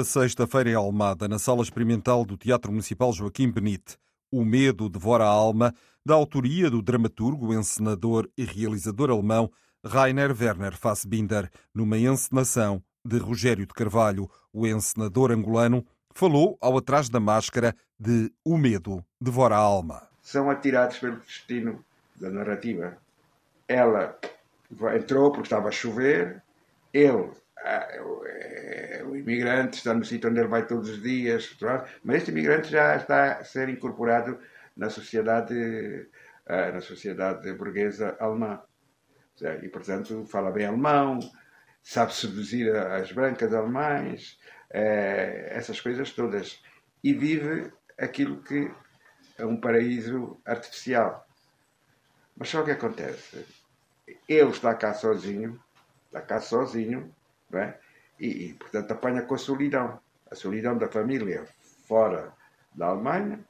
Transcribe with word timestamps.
Estreia 0.00 0.04
sexta-feira 0.04 0.70
em 0.70 0.74
Almada, 0.74 1.28
na 1.28 1.38
Sala 1.38 1.62
Experimental 1.62 2.24
do 2.24 2.36
Teatro 2.36 2.70
Municipal 2.70 3.12
Joaquim 3.12 3.50
Benite. 3.50 3.96
O 4.30 4.44
Medo 4.44 4.88
Devora 4.88 5.24
a 5.24 5.28
Alma, 5.28 5.74
da 6.04 6.14
autoria 6.14 6.70
do 6.70 6.80
dramaturgo, 6.80 7.52
encenador 7.52 8.28
e 8.36 8.44
realizador 8.44 9.10
alemão 9.10 9.50
Rainer 9.84 10.34
Werner 10.38 10.76
Fassbinder, 10.76 11.50
numa 11.74 11.98
encenação 11.98 12.82
de 13.04 13.18
Rogério 13.18 13.66
de 13.66 13.74
Carvalho, 13.74 14.30
o 14.52 14.66
encenador 14.66 15.32
angolano, 15.32 15.84
falou 16.14 16.56
ao 16.60 16.78
Atrás 16.78 17.08
da 17.08 17.20
Máscara 17.20 17.74
de 17.98 18.32
O 18.44 18.56
Medo 18.56 19.04
Devora 19.20 19.56
a 19.56 19.58
Alma. 19.58 20.08
São 20.22 20.50
atirados 20.50 20.98
pelo 20.98 21.16
destino 21.16 21.84
da 22.16 22.30
narrativa. 22.30 22.96
Ela 23.68 24.18
entrou 24.96 25.30
porque 25.30 25.46
estava 25.46 25.68
a 25.68 25.72
chover, 25.72 26.42
ele 26.92 27.30
o 29.06 29.16
imigrante 29.16 29.78
está 29.78 29.92
no 29.92 30.04
sítio 30.04 30.30
onde 30.30 30.40
ele 30.40 30.48
vai 30.48 30.66
todos 30.66 30.88
os 30.88 31.02
dias, 31.02 31.56
mas 32.02 32.16
este 32.16 32.30
imigrante 32.30 32.70
já 32.70 32.96
está 32.96 33.34
a 33.34 33.44
ser 33.44 33.68
incorporado 33.68 34.38
na 34.76 34.88
sociedade, 34.88 36.08
ah, 36.46 36.72
na 36.72 36.80
sociedade 36.80 37.52
burguesa 37.52 38.16
alemã. 38.18 38.62
E, 39.62 39.68
portanto, 39.68 40.24
fala 40.26 40.50
bem 40.50 40.66
alemão, 40.66 41.18
sabe 41.82 42.14
seduzir 42.14 42.74
as 42.74 43.10
brancas 43.12 43.54
alemães, 43.54 44.38
eh, 44.70 45.48
essas 45.50 45.80
coisas 45.80 46.12
todas. 46.12 46.62
E 47.02 47.14
vive 47.14 47.72
aquilo 47.98 48.42
que 48.42 48.70
é 49.38 49.46
um 49.46 49.58
paraíso 49.58 50.40
artificial. 50.44 51.26
Mas 52.36 52.48
só 52.48 52.60
o 52.60 52.64
que 52.64 52.70
acontece? 52.70 53.46
Ele 54.28 54.50
está 54.50 54.74
cá 54.74 54.92
sozinho, 54.92 55.58
está 56.06 56.20
cá 56.20 56.40
sozinho, 56.40 57.14
é? 57.58 57.78
e, 58.20 58.50
e, 58.50 58.54
portanto, 58.54 58.92
apanha 58.92 59.22
com 59.22 59.34
a 59.34 59.38
solidão. 59.38 59.98
A 60.30 60.34
solidão 60.34 60.78
da 60.78 60.88
família 60.88 61.44
fora 61.88 62.32
da 62.74 62.86
Alemanha 62.86 63.40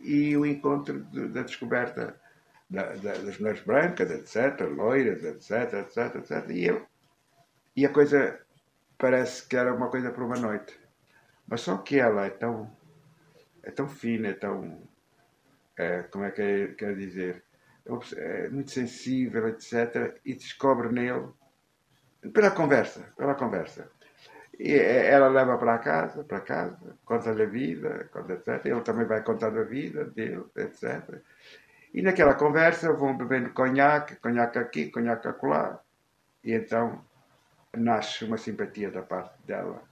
e 0.00 0.36
o 0.36 0.46
encontro 0.46 1.00
de, 1.04 1.28
da 1.28 1.42
descoberta 1.42 2.14
da, 2.68 2.94
da, 2.96 3.14
das 3.14 3.38
mulheres 3.38 3.62
brancas, 3.62 4.10
etc., 4.10 4.60
loiras, 4.68 5.24
etc., 5.24 5.74
etc., 5.80 6.14
etc. 6.16 6.50
E, 6.50 6.66
eu, 6.66 6.86
e 7.74 7.84
a 7.84 7.92
coisa 7.92 8.38
parece 8.96 9.48
que 9.48 9.56
era 9.56 9.74
uma 9.74 9.88
coisa 9.88 10.12
para 10.12 10.24
uma 10.24 10.36
noite. 10.36 10.78
Mas 11.48 11.62
só 11.62 11.78
que 11.78 11.98
ela 11.98 12.26
é 12.26 12.30
tão, 12.30 12.70
é 13.62 13.70
tão 13.72 13.88
fina, 13.88 14.28
é 14.28 14.34
tão. 14.34 14.80
É, 15.76 16.02
como 16.04 16.24
é 16.24 16.30
que 16.30 16.42
é, 16.42 16.66
quer 16.68 16.94
dizer? 16.94 17.42
É 18.16 18.48
muito 18.50 18.70
sensível, 18.70 19.48
etc. 19.48 20.20
E 20.24 20.34
descobre 20.34 20.92
nele 20.92 21.28
pela 22.28 22.50
conversa, 22.50 23.12
pela 23.16 23.34
conversa. 23.34 23.90
E 24.58 24.74
ela 24.74 25.28
leva 25.28 25.56
para 25.56 25.78
casa, 25.78 26.22
para 26.22 26.40
casa, 26.40 26.94
conta-lhe 27.04 27.42
a 27.42 27.46
vida, 27.46 28.10
conta, 28.12 28.34
etc. 28.34 28.66
Ele 28.66 28.80
também 28.82 29.06
vai 29.06 29.22
contar 29.22 29.56
a 29.56 29.62
vida 29.62 30.04
dele, 30.04 30.44
etc. 30.54 31.18
E 31.94 32.02
naquela 32.02 32.34
conversa 32.34 32.92
vão 32.92 33.16
bebendo 33.16 33.50
conhaque, 33.54 34.16
conhaque 34.16 34.58
aqui, 34.58 34.90
conhaque 34.90 35.28
acolá. 35.28 35.80
E 36.44 36.52
então 36.52 37.02
nasce 37.74 38.24
uma 38.26 38.36
simpatia 38.36 38.90
da 38.90 39.00
parte 39.00 39.34
dela 39.46 39.82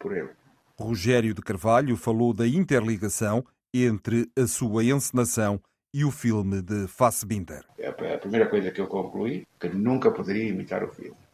por 0.00 0.16
ele. 0.16 0.30
Rogério 0.76 1.32
de 1.32 1.40
Carvalho 1.40 1.96
falou 1.96 2.34
da 2.34 2.46
interligação 2.46 3.44
entre 3.72 4.28
a 4.36 4.48
sua 4.48 4.82
encenação 4.82 5.60
e 5.94 6.04
o 6.04 6.10
filme 6.10 6.60
de 6.60 6.88
Fassbinder. 6.88 7.64
É 7.78 7.88
a 7.88 8.18
primeira 8.18 8.48
coisa 8.48 8.72
que 8.72 8.80
eu 8.80 8.88
concluí, 8.88 9.46
que 9.60 9.68
nunca 9.68 10.10
poderia 10.10 10.48
imitar 10.48 10.82
o 10.82 10.88
filme 10.88 11.25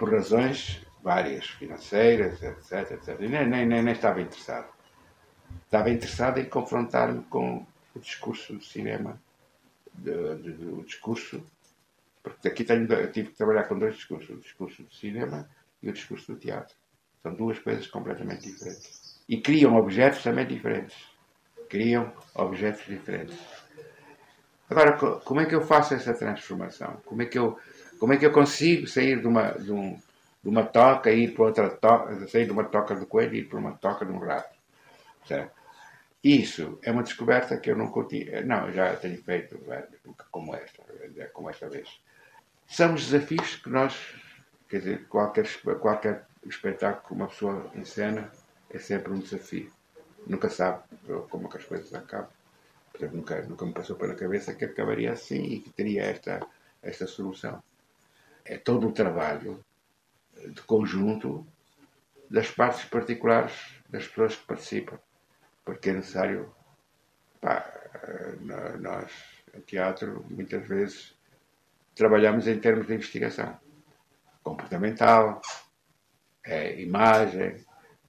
por 0.00 0.10
razões 0.14 0.80
várias, 1.02 1.46
financeiras, 1.46 2.42
etc. 2.42 2.92
etc. 2.92 3.20
E 3.20 3.28
nem, 3.28 3.46
nem, 3.46 3.66
nem, 3.66 3.92
estava 3.92 4.22
interessado. 4.22 4.72
Estava 5.62 5.90
interessado 5.90 6.40
em 6.40 6.46
confrontar-me 6.46 7.22
com 7.24 7.66
o 7.94 7.98
discurso 7.98 8.54
do 8.54 8.64
cinema, 8.64 9.20
de, 9.92 10.36
de, 10.36 10.52
de, 10.54 10.64
o 10.64 10.82
discurso, 10.82 11.44
porque 12.22 12.48
aqui 12.48 12.64
tenho, 12.64 12.86
tive 13.12 13.28
que 13.28 13.36
trabalhar 13.36 13.64
com 13.64 13.78
dois 13.78 13.94
discursos, 13.94 14.30
o 14.30 14.40
discurso 14.40 14.82
do 14.82 14.94
cinema 14.94 15.46
e 15.82 15.90
o 15.90 15.92
discurso 15.92 16.32
do 16.32 16.38
teatro. 16.38 16.74
São 17.22 17.34
duas 17.34 17.58
coisas 17.58 17.86
completamente 17.86 18.50
diferentes. 18.50 19.20
E 19.28 19.38
criam 19.38 19.76
objetos 19.76 20.22
também 20.22 20.46
diferentes. 20.46 20.96
Criam 21.68 22.10
objetos 22.34 22.86
diferentes. 22.86 23.38
Agora, 24.70 24.96
como 24.96 25.40
é 25.40 25.46
que 25.46 25.54
eu 25.54 25.60
faço 25.60 25.92
essa 25.92 26.14
transformação? 26.14 27.02
Como 27.04 27.20
é 27.20 27.26
que 27.26 27.38
eu 27.38 27.58
como 28.00 28.14
é 28.14 28.16
que 28.16 28.24
eu 28.24 28.32
consigo 28.32 28.86
sair 28.86 29.20
de 29.20 29.26
uma, 29.26 29.50
de, 29.50 29.70
um, 29.70 29.94
de 30.42 30.48
uma 30.48 30.64
toca 30.64 31.12
e 31.12 31.24
ir 31.24 31.34
para 31.34 31.44
outra 31.44 31.68
toca, 31.68 32.26
sair 32.28 32.46
de 32.46 32.50
uma 32.50 32.64
toca 32.64 32.96
de 32.96 33.04
coelho 33.04 33.34
e 33.34 33.40
ir 33.40 33.44
para 33.44 33.58
uma 33.58 33.72
toca 33.72 34.06
de 34.06 34.10
um 34.10 34.18
rato? 34.18 34.58
Certo? 35.28 35.52
Isso 36.24 36.78
é 36.82 36.90
uma 36.90 37.02
descoberta 37.02 37.58
que 37.58 37.70
eu 37.70 37.76
não 37.76 37.88
curti. 37.88 38.26
Não, 38.46 38.72
já 38.72 38.96
tenho 38.96 39.22
feito 39.22 39.58
como 40.30 40.54
esta, 40.54 40.82
como 41.34 41.50
esta 41.50 41.68
vez. 41.68 42.00
São 42.66 42.94
os 42.94 43.10
desafios 43.10 43.56
que 43.56 43.68
nós, 43.68 44.14
quer 44.68 44.78
dizer, 44.78 45.06
qualquer, 45.06 45.46
qualquer 45.78 46.24
espetáculo 46.46 47.06
que 47.06 47.12
uma 47.12 47.28
pessoa 47.28 47.70
encena 47.74 48.32
é 48.70 48.78
sempre 48.78 49.12
um 49.12 49.18
desafio. 49.18 49.70
Nunca 50.26 50.48
sabe 50.48 50.82
como 51.28 51.48
é 51.48 51.50
que 51.50 51.58
as 51.58 51.64
coisas 51.64 51.92
acabam. 51.92 52.30
Portanto, 52.92 53.14
nunca, 53.14 53.42
nunca 53.42 53.66
me 53.66 53.72
passou 53.72 53.96
pela 53.96 54.14
cabeça 54.14 54.54
que 54.54 54.64
acabaria 54.64 55.12
assim 55.12 55.42
e 55.42 55.60
que 55.60 55.70
teria 55.70 56.04
esta, 56.04 56.40
esta 56.82 57.06
solução 57.06 57.62
é 58.50 58.58
todo 58.58 58.88
o 58.88 58.92
trabalho 58.92 59.64
de 60.44 60.60
conjunto 60.62 61.46
das 62.28 62.50
partes 62.50 62.84
particulares 62.84 63.54
das 63.88 64.08
pessoas 64.08 64.34
que 64.34 64.46
participam, 64.46 64.98
porque 65.64 65.90
é 65.90 65.92
necessário. 65.92 66.52
Pá, 67.40 67.64
nós, 68.80 69.12
em 69.54 69.60
teatro, 69.60 70.26
muitas 70.28 70.66
vezes 70.66 71.14
trabalhamos 71.94 72.48
em 72.48 72.58
termos 72.58 72.88
de 72.88 72.94
investigação 72.94 73.56
comportamental, 74.42 75.40
é, 76.44 76.80
imagem. 76.80 77.64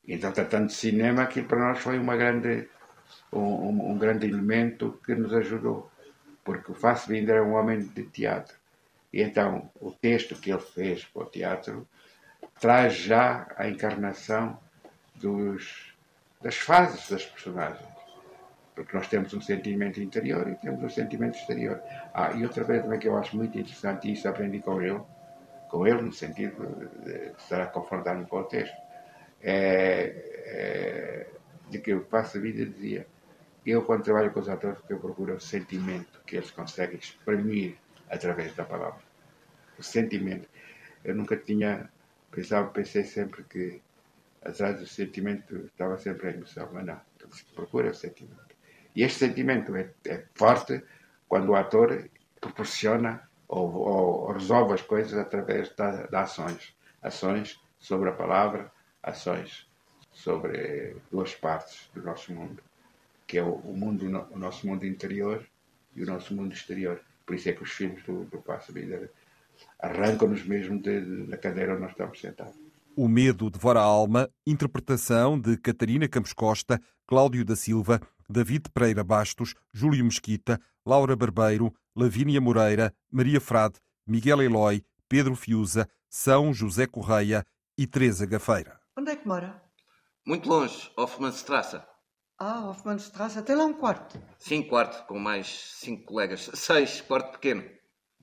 Então, 0.07 0.31
tratando 0.31 0.67
de 0.67 0.73
cinema, 0.73 1.21
aquilo 1.21 1.47
para 1.47 1.59
nós 1.59 1.79
foi 1.79 1.99
uma 1.99 2.17
grande, 2.17 2.67
um, 3.31 3.91
um 3.91 3.97
grande 3.97 4.27
elemento 4.27 4.99
que 5.05 5.13
nos 5.13 5.33
ajudou, 5.35 5.91
porque 6.43 6.71
o 6.71 6.75
Fassbinder 6.75 7.37
é 7.37 7.41
um 7.41 7.53
homem 7.53 7.79
de 7.79 8.03
teatro 8.05 8.60
e 9.13 9.21
então 9.21 9.69
o 9.79 9.91
texto 9.91 10.35
que 10.35 10.51
ele 10.51 10.61
fez 10.61 11.03
para 11.05 11.23
o 11.23 11.25
teatro 11.25 11.87
traz 12.59 12.93
já 12.93 13.47
a 13.57 13.67
encarnação 13.67 14.57
dos, 15.15 15.93
das 16.41 16.57
fases 16.57 17.09
das 17.09 17.25
personagens. 17.25 17.87
Porque 18.73 18.95
nós 18.95 19.07
temos 19.07 19.33
um 19.33 19.41
sentimento 19.41 19.99
interior 20.01 20.47
e 20.47 20.55
temos 20.55 20.81
um 20.81 20.89
sentimento 20.89 21.37
exterior. 21.37 21.81
Ah, 22.13 22.31
e 22.31 22.43
outra 22.43 22.63
coisa 22.63 22.83
também 22.83 22.99
que 22.99 23.07
eu 23.07 23.17
acho 23.17 23.35
muito 23.35 23.57
interessante, 23.57 24.07
e 24.07 24.13
isso 24.13 24.27
aprendi 24.27 24.59
com 24.59 24.81
ele, 24.81 25.01
com 25.69 25.85
ele 25.85 26.01
no 26.01 26.13
sentido 26.13 26.89
de 27.03 27.31
estar 27.37 27.61
a 27.61 27.67
confrontar-me 27.67 28.25
com 28.25 28.37
o 28.37 28.43
texto, 28.45 28.75
é, 29.43 30.13
é, 30.45 31.27
de 31.69 31.79
que 31.79 31.91
eu 31.91 32.01
passo 32.01 32.37
a 32.37 32.41
vida 32.41 32.65
dizia, 32.65 33.05
eu 33.65 33.83
quando 33.83 34.03
trabalho 34.03 34.31
com 34.31 34.39
os 34.39 34.49
atores, 34.49 34.79
que 34.87 34.93
eu 34.93 34.99
procuro 34.99 35.33
é 35.33 35.35
o 35.35 35.39
sentimento 35.39 36.21
que 36.25 36.37
eles 36.37 36.49
conseguem 36.49 36.97
exprimir 36.97 37.77
através 38.11 38.53
da 38.55 38.65
palavra. 38.65 39.01
O 39.79 39.83
sentimento. 39.83 40.47
Eu 41.03 41.15
nunca 41.15 41.37
tinha 41.37 41.89
pensado, 42.29 42.69
pensei 42.71 43.03
sempre 43.03 43.43
que 43.45 43.81
atrás 44.43 44.79
do 44.79 44.85
sentimento 44.85 45.55
estava 45.65 45.97
sempre 45.97 46.27
a 46.27 46.31
emoção, 46.31 46.69
mas 46.73 46.85
não. 46.85 47.01
Então, 47.15 47.31
se 47.31 47.43
procura 47.45 47.89
o 47.89 47.95
sentimento. 47.95 48.55
E 48.95 49.03
este 49.03 49.19
sentimento 49.19 49.75
é, 49.75 49.89
é 50.05 50.25
forte 50.35 50.83
quando 51.27 51.49
o 51.49 51.55
ator 51.55 52.09
proporciona 52.39 53.27
ou, 53.47 53.73
ou, 53.73 54.31
resolve 54.33 54.73
as 54.73 54.81
coisas 54.81 55.17
através 55.17 55.69
de, 55.69 56.07
de 56.09 56.15
ações. 56.15 56.75
Ações 57.01 57.59
sobre 57.79 58.09
a 58.09 58.13
palavra, 58.13 58.71
ações 59.01 59.67
sobre 60.11 60.97
duas 61.09 61.33
partes 61.33 61.89
do 61.93 62.01
nosso 62.01 62.33
mundo, 62.33 62.61
que 63.25 63.37
é 63.37 63.43
o, 63.43 63.53
o 63.53 63.75
mundo, 63.75 64.05
o 64.31 64.37
nosso 64.37 64.67
mundo 64.67 64.85
interior 64.85 65.45
e 65.95 66.03
o 66.03 66.05
nosso 66.05 66.33
mundo 66.33 66.53
exterior. 66.53 67.01
Por 67.31 67.35
isso 67.35 67.47
é 67.47 67.53
que 67.53 67.63
os 67.63 67.71
filmes 67.71 68.03
do, 68.03 68.25
do 68.25 68.39
Passa 68.39 68.73
Vida 68.73 69.09
arrancam-nos 69.79 70.43
mesmo 70.43 70.77
de, 70.81 70.99
de, 70.99 71.27
da 71.27 71.37
cadeira 71.37 71.71
onde 71.71 71.83
nós 71.83 71.91
estamos 71.91 72.19
sentados. 72.19 72.59
O 72.93 73.07
Medo 73.07 73.49
Devora 73.49 73.79
a 73.79 73.83
Alma, 73.83 74.29
interpretação 74.45 75.39
de 75.39 75.55
Catarina 75.55 76.09
Campos 76.09 76.33
Costa, 76.33 76.77
Cláudio 77.07 77.45
da 77.45 77.55
Silva, 77.55 78.01
David 78.29 78.69
Pereira 78.73 79.01
Bastos, 79.01 79.55
Júlio 79.71 80.03
Mesquita, 80.03 80.59
Laura 80.85 81.15
Barbeiro, 81.15 81.73
Lavínia 81.95 82.41
Moreira, 82.41 82.93
Maria 83.09 83.39
Frade, 83.39 83.75
Miguel 84.05 84.41
Eloy, 84.41 84.83
Pedro 85.07 85.33
Fiuza, 85.33 85.87
São 86.09 86.53
José 86.53 86.85
Correia 86.85 87.45
e 87.77 87.87
Teresa 87.87 88.25
Gafeira. 88.25 88.77
Onde 88.97 89.11
é 89.11 89.15
que 89.15 89.25
mora? 89.25 89.63
Muito 90.27 90.49
longe, 90.49 90.91
Hoffmannstrasse. 90.97 91.81
Ah, 92.43 92.67
Hoffmannstrasse, 92.67 93.43
tem 93.43 93.55
lá 93.55 93.65
um 93.65 93.73
quarto. 93.73 94.19
Sim, 94.39 94.63
quarto, 94.63 95.05
com 95.05 95.19
mais 95.19 95.45
cinco 95.75 96.05
colegas. 96.05 96.49
Seis, 96.55 96.99
quarto 96.99 97.33
pequeno. 97.33 97.63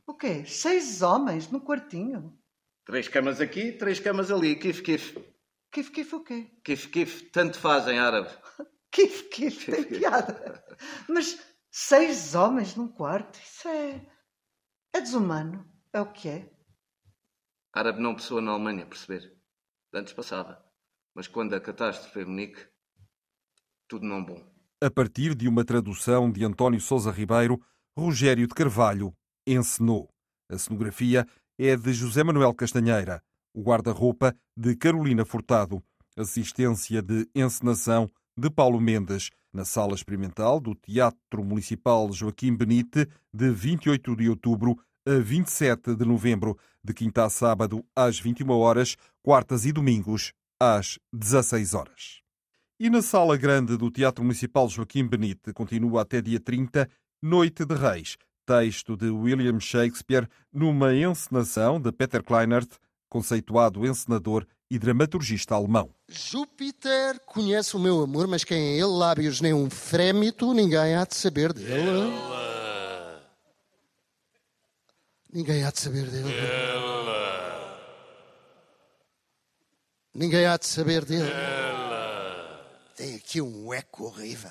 O 0.04 0.12
quê? 0.12 0.44
Seis 0.44 1.02
homens 1.02 1.48
no 1.52 1.60
quartinho? 1.60 2.36
Três 2.84 3.06
camas 3.06 3.40
aqui, 3.40 3.70
três 3.70 4.00
camas 4.00 4.32
ali, 4.32 4.56
kif 4.56 4.82
kif. 4.82 5.16
Kif 5.70 5.92
kif 5.92 6.16
o 6.16 6.24
quê? 6.24 6.50
Kif 6.64 6.88
kif, 6.88 7.30
tanto 7.30 7.60
faz 7.60 7.86
em 7.86 8.00
árabe. 8.00 8.28
Kif 8.90 9.28
kif, 9.28 9.70
tem 9.70 9.84
piada. 9.84 10.64
Mas 11.08 11.38
seis 11.70 12.34
homens 12.34 12.74
num 12.74 12.88
quarto, 12.88 13.38
isso 13.38 13.68
é... 13.68 14.04
é 14.94 15.00
desumano. 15.00 15.64
É 15.92 16.00
o 16.00 16.10
que 16.10 16.28
é. 16.28 16.50
Árabe 17.72 18.00
não 18.00 18.16
pessoa 18.16 18.40
na 18.40 18.50
Alemanha, 18.50 18.84
perceber? 18.84 19.38
Antes 19.94 20.12
passava. 20.12 20.60
Mas 21.14 21.28
quando 21.28 21.54
a 21.54 21.60
catástrofe 21.60 22.18
em 22.18 22.24
Munique, 22.24 22.66
tudo 23.88 24.06
não 24.06 24.22
bom. 24.22 24.40
A 24.80 24.90
partir 24.90 25.34
de 25.34 25.48
uma 25.48 25.64
tradução 25.64 26.30
de 26.30 26.44
António 26.44 26.80
Sousa 26.80 27.10
Ribeiro, 27.10 27.60
Rogério 27.96 28.46
de 28.46 28.54
Carvalho 28.54 29.12
encenou. 29.46 30.08
A 30.48 30.56
cenografia 30.56 31.26
é 31.58 31.76
de 31.76 31.92
José 31.92 32.22
Manuel 32.22 32.54
Castanheira, 32.54 33.20
o 33.52 33.62
guarda-roupa 33.62 34.36
de 34.56 34.76
Carolina 34.76 35.24
Furtado, 35.24 35.82
assistência 36.16 37.02
de 37.02 37.28
encenação 37.34 38.08
de 38.36 38.48
Paulo 38.48 38.80
Mendes, 38.80 39.30
na 39.52 39.64
Sala 39.64 39.94
Experimental 39.94 40.60
do 40.60 40.74
Teatro 40.74 41.42
Municipal 41.42 42.12
Joaquim 42.12 42.54
Benite, 42.54 43.08
de 43.34 43.50
28 43.50 44.14
de 44.14 44.28
outubro 44.28 44.78
a 45.06 45.18
27 45.18 45.96
de 45.96 46.04
novembro, 46.04 46.56
de 46.84 46.92
quinta 46.92 47.24
a 47.24 47.30
sábado 47.30 47.84
às 47.96 48.20
21 48.20 48.50
horas, 48.50 48.96
quartas 49.22 49.64
e 49.64 49.72
domingos 49.72 50.32
às 50.60 50.98
16 51.12 51.74
horas. 51.74 52.27
E 52.80 52.88
na 52.88 53.02
Sala 53.02 53.36
Grande 53.36 53.76
do 53.76 53.90
Teatro 53.90 54.22
Municipal 54.22 54.68
Joaquim 54.68 55.04
Benite 55.04 55.52
continua 55.52 56.02
até 56.02 56.22
dia 56.22 56.38
30, 56.38 56.88
Noite 57.20 57.64
de 57.64 57.74
Reis, 57.74 58.16
texto 58.46 58.96
de 58.96 59.10
William 59.10 59.58
Shakespeare, 59.58 60.28
numa 60.52 60.94
encenação 60.94 61.80
de 61.80 61.90
Peter 61.90 62.22
Kleinert, 62.22 62.68
conceituado 63.08 63.84
encenador 63.84 64.46
e 64.70 64.78
dramaturgista 64.78 65.56
alemão. 65.56 65.90
Júpiter 66.08 67.18
conhece 67.26 67.74
o 67.74 67.80
meu 67.80 68.00
amor, 68.00 68.28
mas 68.28 68.44
quem 68.44 68.56
é 68.56 68.74
ele? 68.74 68.84
Lábios 68.84 69.40
nem 69.40 69.52
um 69.52 69.68
frémito, 69.68 70.54
ninguém 70.54 70.94
há 70.94 71.04
de 71.04 71.16
saber 71.16 71.52
dele. 71.52 71.72
Ela. 71.72 73.20
Ninguém 75.32 75.64
há 75.64 75.72
de 75.72 75.80
saber 75.80 76.08
dele. 76.08 76.32
Ela. 76.32 77.76
Ninguém 80.14 80.46
há 80.46 80.56
de 80.56 80.66
saber 80.66 81.04
dele. 81.04 81.28
Ela. 81.28 81.67
Tem 82.98 83.14
aqui 83.14 83.40
um 83.40 83.72
eco 83.72 84.06
horrível. 84.06 84.50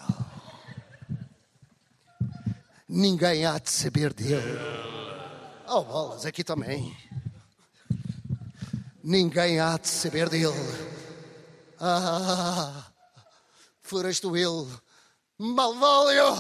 Ninguém 2.88 3.46
há 3.46 3.60
de 3.60 3.70
saber 3.70 4.14
dele. 4.14 4.58
Oh, 5.68 5.84
bolas, 5.84 6.26
aqui 6.26 6.46
também. 6.46 6.96
Ninguém 9.04 9.60
há 9.60 9.78
de 9.78 9.90
saber 9.90 10.30
dele. 10.30 10.54
Ah, 11.78 12.90
foras 13.82 14.18
tu 14.22 14.38
ele, 14.38 14.66
malvalho! 15.38 16.34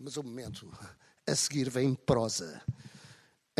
Mas 0.00 0.16
o 0.16 0.22
momento 0.22 0.72
a 1.26 1.36
seguir 1.36 1.68
vem 1.68 1.94
prosa. 1.94 2.62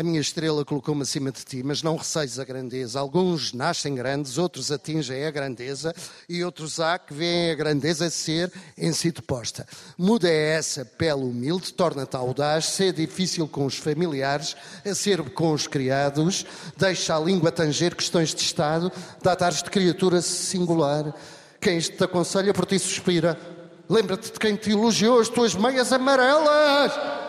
A 0.01 0.03
minha 0.03 0.19
estrela 0.19 0.65
colocou-me 0.65 1.03
acima 1.03 1.31
de 1.31 1.45
ti, 1.45 1.61
mas 1.61 1.83
não 1.83 1.95
receies 1.95 2.39
a 2.39 2.43
grandeza. 2.43 2.99
Alguns 2.99 3.53
nascem 3.53 3.93
grandes, 3.93 4.39
outros 4.39 4.71
atingem 4.71 5.27
a 5.27 5.29
grandeza 5.29 5.93
e 6.27 6.43
outros 6.43 6.79
há 6.79 6.97
que 6.97 7.13
veem 7.13 7.51
a 7.51 7.53
grandeza 7.53 8.09
ser 8.09 8.51
em 8.75 8.91
si 8.93 9.11
deposta. 9.11 9.63
Muda 9.95 10.27
é 10.27 10.55
essa 10.55 10.83
pele 10.83 11.21
humilde, 11.21 11.71
torna-te 11.71 12.15
audaz, 12.15 12.65
ser 12.65 12.93
difícil 12.93 13.47
com 13.47 13.63
os 13.63 13.75
familiares, 13.75 14.55
acerbo 14.83 15.29
com 15.29 15.53
os 15.53 15.67
criados, 15.67 16.47
deixa 16.75 17.15
a 17.15 17.19
língua 17.19 17.51
tanger 17.51 17.93
questões 17.95 18.33
de 18.33 18.41
Estado, 18.41 18.91
datares 19.21 19.61
de 19.61 19.69
criatura 19.69 20.19
singular. 20.19 21.13
Quem 21.59 21.77
isto 21.77 21.95
te 21.95 22.03
aconselha 22.03 22.55
por 22.55 22.65
ti 22.65 22.79
suspira. 22.79 23.39
Lembra-te 23.87 24.31
de 24.31 24.39
quem 24.39 24.55
te 24.55 24.71
elogiou 24.71 25.19
as 25.19 25.29
tuas 25.29 25.53
meias 25.53 25.93
amarelas. 25.93 27.20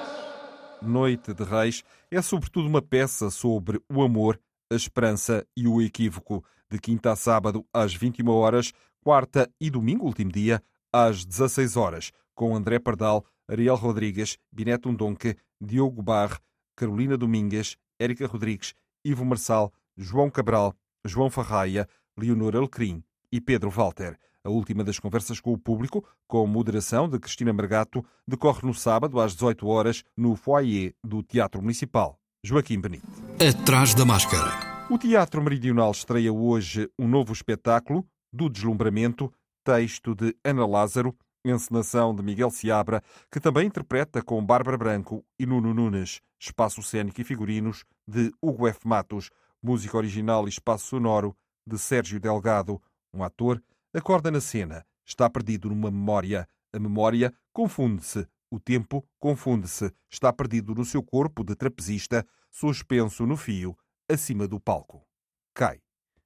Noite 0.83 1.33
de 1.33 1.45
Reis 1.45 1.85
é 2.11 2.21
sobretudo 2.21 2.67
uma 2.67 2.83
peça 2.83 3.31
sobre 3.31 3.81
o 3.89 4.03
amor, 4.03 4.39
a 4.71 4.75
esperança 4.75 5.47
e 5.57 5.69
o 5.69 5.81
equívoco, 5.81 6.45
de 6.71 6.79
quinta 6.79 7.13
a 7.13 7.17
sábado 7.17 7.65
às 7.73 7.95
21 7.95 8.29
horas, 8.29 8.73
quarta 9.01 9.49
e 9.61 9.71
domingo, 9.71 10.07
último 10.07 10.33
dia, 10.33 10.63
às 10.93 11.25
16 11.25 11.77
horas, 11.77 12.13
com 12.35 12.57
André 12.57 12.79
Pardal, 12.79 13.25
Ariel 13.49 13.77
Rodrigues, 13.77 14.39
Bineto 14.51 14.89
Undonque, 14.89 15.37
Diogo 15.61 16.03
Barre, 16.03 16.39
Carolina 16.77 17.17
Domingues, 17.17 17.77
Érica 17.99 18.27
Rodrigues, 18.27 18.75
Ivo 19.05 19.25
Marçal, 19.25 19.73
João 19.97 20.31
Cabral, 20.31 20.75
João 21.05 21.31
Farraia, 21.31 21.89
Leonor 22.17 22.57
Alecrim 22.57 23.03
e 23.31 23.41
Pedro 23.41 23.71
Walter. 23.71 24.19
A 24.45 24.51
última 24.51 24.83
das 24.83 24.99
conversas 24.99 25.39
com 25.39 25.53
o 25.53 25.59
público, 25.59 26.05
com 26.27 26.45
moderação 26.49 27.09
de 27.09 27.17
Cristina 27.17 27.53
Margato, 27.53 28.05
decorre 28.27 28.67
no 28.67 28.75
sábado 28.75 29.21
às 29.21 29.35
18 29.35 29.69
horas 29.69 30.03
no 30.17 30.35
foyer 30.35 30.97
do 31.05 31.23
Teatro 31.23 31.63
Municipal. 31.63 32.19
Joaquim 32.45 32.81
Benito. 32.81 33.07
Atrás 33.41 33.95
da 33.95 34.05
máscara. 34.05 34.51
O 34.91 34.99
Teatro 34.99 35.41
Meridional 35.41 35.93
estreia 35.93 36.33
hoje 36.33 36.91
um 36.99 37.07
novo 37.07 37.33
espetáculo, 37.33 38.05
Do 38.33 38.49
Deslumbramento, 38.49 39.33
texto 39.65 40.13
de 40.13 40.35
Ana 40.45 40.67
Lázaro, 40.67 41.17
encenação 41.45 42.13
de 42.13 42.21
Miguel 42.25 42.51
Seabra, 42.51 43.01
que 43.31 43.39
também 43.39 43.69
interpreta 43.69 44.23
com 44.23 44.45
Bárbara 44.45 44.77
Branco 44.77 45.25
e 45.39 45.47
Nuno 45.47 45.73
Nunes, 45.73 46.21
espaço 46.41 46.83
cênico 46.83 47.21
e 47.21 47.25
figurinos 47.25 47.85
de 48.09 48.33
Hugo 48.43 48.67
F. 48.67 48.89
Matos, 48.89 49.31
música 49.63 49.97
original 49.97 50.47
e 50.47 50.49
espaço 50.49 50.89
sonoro 50.89 51.37
de 51.65 51.79
Sérgio 51.79 52.19
Delgado, 52.19 52.83
um 53.15 53.23
ator 53.23 53.63
acorda 53.95 54.31
na 54.31 54.41
cena, 54.41 54.85
está 55.05 55.29
perdido 55.29 55.69
numa 55.69 55.91
memória. 55.91 56.49
A 56.73 56.79
memória 56.79 57.33
confunde-se, 57.53 58.27
o 58.51 58.59
tempo 58.59 59.07
confunde-se, 59.19 59.93
está 60.11 60.33
perdido 60.33 60.75
no 60.75 60.85
seu 60.85 61.03
corpo 61.03 61.45
de 61.45 61.55
trapezista, 61.55 62.27
suspenso 62.51 63.27
no 63.27 63.37
fio, 63.37 63.77
acima 64.09 64.49
do 64.49 64.59
palco. 64.59 65.07
Cai. 65.55 65.81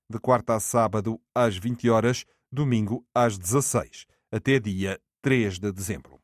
De 0.08 0.20
quarta 0.20 0.54
a 0.54 0.61
sábado, 0.61 1.20
às 1.35 1.56
20 1.56 1.90
horas, 1.90 2.25
domingo, 2.50 3.04
às 3.12 3.37
16, 3.37 4.06
até 4.30 4.61
dia 4.61 5.00
3 5.20 5.58
de 5.58 5.73
dezembro. 5.73 6.20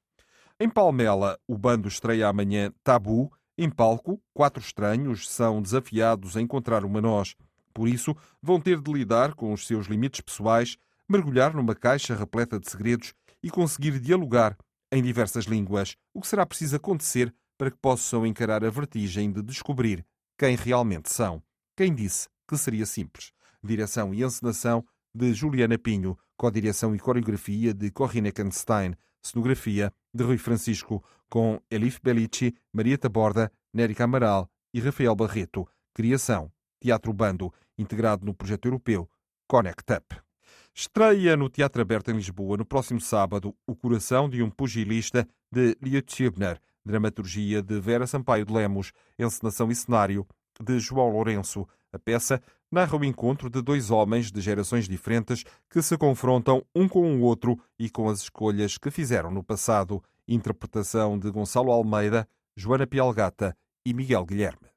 Em 0.61 0.71
Palmela, 0.71 1.37
o 1.49 1.59
bando 1.59 1.89
estreia 1.89 2.29
amanhã 2.29 2.73
Tabu. 2.85 3.33
Em 3.59 3.69
palco, 3.69 4.23
quatro 4.33 4.63
estranhos 4.63 5.29
são 5.29 5.61
desafiados 5.61 6.37
a 6.37 6.41
encontrar 6.41 6.85
uma 6.85 7.01
nós. 7.01 7.35
Por 7.75 7.89
isso, 7.89 8.17
vão 8.41 8.61
ter 8.61 8.81
de 8.81 8.93
lidar 8.93 9.35
com 9.35 9.53
os 9.53 9.67
seus 9.67 9.87
limites 9.87 10.21
pessoais, 10.21 10.77
mergulhar 11.09 11.55
numa 11.55 11.75
caixa 11.75 12.15
repleta 12.15 12.59
de 12.59 12.71
segredos 12.71 13.15
e 13.43 13.51
conseguir 13.51 13.99
dialogar 13.99 14.57
em 14.91 15.03
diversas 15.03 15.47
línguas, 15.47 15.97
o 16.15 16.21
que 16.21 16.27
será 16.29 16.45
preciso 16.45 16.77
acontecer 16.77 17.35
para 17.59 17.71
que 17.71 17.79
possam 17.79 18.27
encarar 18.27 18.65
a 18.65 18.71
vertigem 18.71 19.33
de 19.33 19.43
descobrir 19.43 20.05
quem 20.39 20.57
realmente 20.57 21.11
são. 21.11 21.43
Quem 21.77 21.95
disse 21.95 22.29
que 22.49 22.57
seria 22.57 22.85
simples? 22.85 23.33
Direção 23.63 24.13
e 24.13 24.23
encenação 24.23 24.85
de 25.15 25.33
Juliana 25.33 25.79
Pinho, 25.79 26.19
co-direção 26.37 26.95
e 26.95 26.99
coreografia 26.99 27.73
de 27.73 27.91
Corrine 27.91 28.33
Kanstein, 28.33 28.95
cenografia 29.23 29.93
de 30.13 30.25
Rui 30.25 30.39
Francisco, 30.39 31.05
com 31.31 31.61
Elif 31.71 32.01
Bellici, 32.03 32.55
Maria 32.73 32.99
Taborda, 32.99 33.51
Nérica 33.73 34.05
Amaral 34.05 34.51
e 34.75 34.81
Rafael 34.81 35.15
Barreto. 35.15 35.67
Criação, 35.95 36.51
Teatro 36.81 37.13
Bando, 37.13 37.53
integrado 37.79 38.27
no 38.27 38.35
projeto 38.35 38.67
europeu 38.67 39.09
Connect 39.47 39.93
Up. 39.93 40.32
Estreia 40.75 41.37
no 41.37 41.51
Teatro 41.51 41.83
Aberto 41.83 42.11
em 42.11 42.15
Lisboa 42.15 42.57
no 42.57 42.65
próximo 42.65 42.99
sábado 42.99 43.55
O 43.67 43.77
Coração 43.77 44.27
de 44.27 44.43
um 44.43 44.49
Pugilista 44.49 45.29
de 45.51 45.77
Lietschibner, 45.83 46.59
dramaturgia 46.83 47.63
de 47.63 47.79
Vera 47.79 48.07
Sampaio 48.07 48.47
de 48.47 48.55
Lemos, 48.55 48.91
encenação 49.19 49.71
e 49.71 49.75
cenário 49.75 50.27
de 50.59 50.81
João 50.81 51.11
Lourenço. 51.11 51.69
A 51.93 51.99
peça 51.99 52.41
narra 52.71 52.97
o 52.97 53.05
encontro 53.05 53.51
de 53.51 53.61
dois 53.61 53.91
homens 53.91 54.33
de 54.33 54.41
gerações 54.41 54.89
diferentes 54.89 55.45
que 55.69 55.83
se 55.83 55.99
confrontam 55.99 56.65
um 56.75 56.89
com 56.89 57.17
o 57.17 57.21
outro 57.21 57.61
e 57.79 57.91
com 57.91 58.09
as 58.09 58.23
escolhas 58.23 58.79
que 58.79 58.91
fizeram 58.91 59.31
no 59.31 59.45
passado. 59.45 60.03
interpretação 60.27 61.19
de 61.19 61.31
Gonçalo 61.31 61.71
Almeida, 61.71 62.27
Joana 62.57 62.87
Pialgata 62.87 63.55
e 63.85 63.93
Miguel 63.93 64.25
Guilherme. 64.25 64.72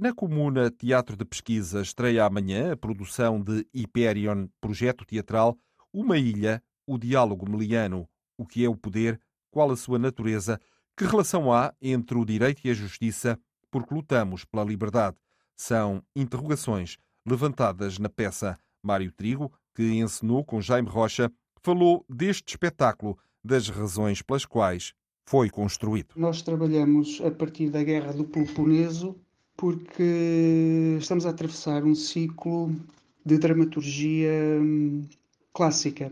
Na 0.00 0.14
Comuna 0.14 0.70
Teatro 0.70 1.14
de 1.14 1.26
Pesquisa 1.26 1.82
estreia 1.82 2.24
amanhã 2.24 2.72
a 2.72 2.76
produção 2.76 3.38
de 3.38 3.66
Hyperion, 3.74 4.48
projeto 4.58 5.04
teatral 5.04 5.58
Uma 5.92 6.16
Ilha, 6.16 6.62
o 6.86 6.96
Diálogo 6.96 7.46
Meliano, 7.46 8.08
o 8.38 8.46
que 8.46 8.64
é 8.64 8.68
o 8.70 8.74
poder, 8.74 9.20
qual 9.50 9.70
a 9.70 9.76
sua 9.76 9.98
natureza, 9.98 10.58
que 10.96 11.04
relação 11.04 11.52
há 11.52 11.74
entre 11.82 12.16
o 12.16 12.24
direito 12.24 12.62
e 12.64 12.70
a 12.70 12.72
justiça, 12.72 13.38
porque 13.70 13.94
lutamos 13.94 14.42
pela 14.42 14.64
liberdade. 14.64 15.18
São 15.54 16.02
interrogações 16.16 16.96
levantadas 17.26 17.98
na 17.98 18.08
peça. 18.08 18.58
Mário 18.82 19.12
Trigo, 19.12 19.52
que 19.74 19.82
encenou 19.82 20.42
com 20.42 20.62
Jaime 20.62 20.88
Rocha, 20.88 21.30
falou 21.62 22.06
deste 22.08 22.48
espetáculo, 22.54 23.18
das 23.44 23.68
razões 23.68 24.22
pelas 24.22 24.46
quais 24.46 24.94
foi 25.26 25.50
construído. 25.50 26.14
Nós 26.16 26.40
trabalhamos 26.40 27.20
a 27.22 27.30
partir 27.30 27.68
da 27.68 27.82
Guerra 27.82 28.14
do 28.14 28.24
Peloponeso 28.24 29.20
porque 29.60 30.96
estamos 30.98 31.26
a 31.26 31.30
atravessar 31.30 31.84
um 31.84 31.94
ciclo 31.94 32.74
de 33.22 33.36
dramaturgia 33.36 34.32
hum, 34.58 35.04
clássica. 35.52 36.10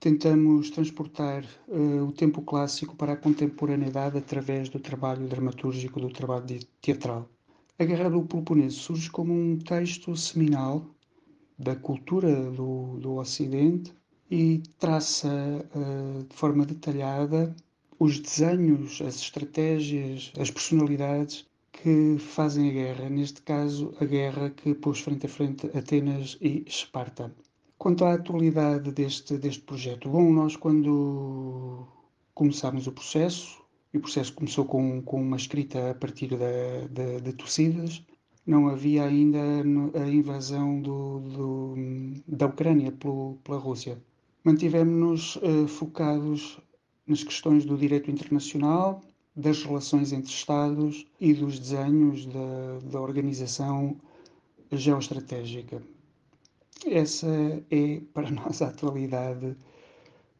Tentamos 0.00 0.68
transportar 0.68 1.44
uh, 1.68 2.02
o 2.08 2.10
tempo 2.10 2.42
clássico 2.42 2.96
para 2.96 3.12
a 3.12 3.16
contemporaneidade 3.16 4.18
através 4.18 4.68
do 4.68 4.80
trabalho 4.80 5.28
dramatúrgico, 5.28 6.00
do 6.00 6.10
trabalho 6.10 6.58
teatral. 6.80 7.28
A 7.78 7.84
Guerra 7.84 8.10
do 8.10 8.24
Peloponeso 8.24 8.80
surge 8.80 9.08
como 9.08 9.32
um 9.32 9.56
texto 9.58 10.16
seminal 10.16 10.84
da 11.56 11.76
cultura 11.76 12.50
do, 12.50 12.98
do 12.98 13.14
Ocidente 13.14 13.92
e 14.28 14.60
traça 14.80 15.28
uh, 15.72 16.24
de 16.24 16.34
forma 16.34 16.66
detalhada 16.66 17.54
os 17.96 18.18
desenhos, 18.18 19.00
as 19.00 19.14
estratégias, 19.14 20.32
as 20.36 20.50
personalidades 20.50 21.46
que 21.72 22.18
fazem 22.18 22.68
a 22.68 22.72
guerra, 22.72 23.08
neste 23.08 23.42
caso 23.42 23.94
a 24.00 24.04
guerra 24.04 24.50
que 24.50 24.74
pôs 24.74 25.00
frente 25.00 25.26
a 25.26 25.28
frente 25.28 25.66
Atenas 25.76 26.36
e 26.40 26.64
Esparta. 26.66 27.34
Quanto 27.78 28.04
à 28.04 28.14
atualidade 28.14 28.92
deste, 28.92 29.36
deste 29.38 29.62
projeto, 29.62 30.08
bom, 30.08 30.32
nós 30.32 30.54
quando 30.54 31.88
começámos 32.34 32.86
o 32.86 32.92
processo, 32.92 33.62
e 33.92 33.98
o 33.98 34.00
processo 34.00 34.32
começou 34.34 34.64
com, 34.64 35.02
com 35.02 35.20
uma 35.20 35.36
escrita 35.36 35.90
a 35.90 35.94
partir 35.94 36.28
da, 36.28 36.86
da, 36.90 37.18
de 37.18 37.32
Tucídides, 37.32 38.04
não 38.46 38.68
havia 38.68 39.04
ainda 39.04 39.38
a 39.94 40.08
invasão 40.08 40.80
do, 40.80 41.20
do, 41.20 41.74
da 42.26 42.46
Ucrânia 42.46 42.90
pelo, 42.92 43.38
pela 43.44 43.58
Rússia. 43.58 44.02
Mantivemos-nos 44.44 45.36
uh, 45.36 45.68
focados 45.68 46.58
nas 47.06 47.22
questões 47.22 47.64
do 47.64 47.76
direito 47.76 48.10
internacional, 48.10 49.02
das 49.34 49.62
relações 49.62 50.12
entre 50.12 50.30
Estados 50.30 51.06
e 51.20 51.32
dos 51.32 51.58
desenhos 51.58 52.26
da, 52.26 52.78
da 52.90 53.00
organização 53.00 53.96
geoestratégica. 54.70 55.82
Essa 56.86 57.28
é, 57.70 58.00
para 58.12 58.30
nós, 58.32 58.60
a 58.60 58.68
atualidade 58.68 59.56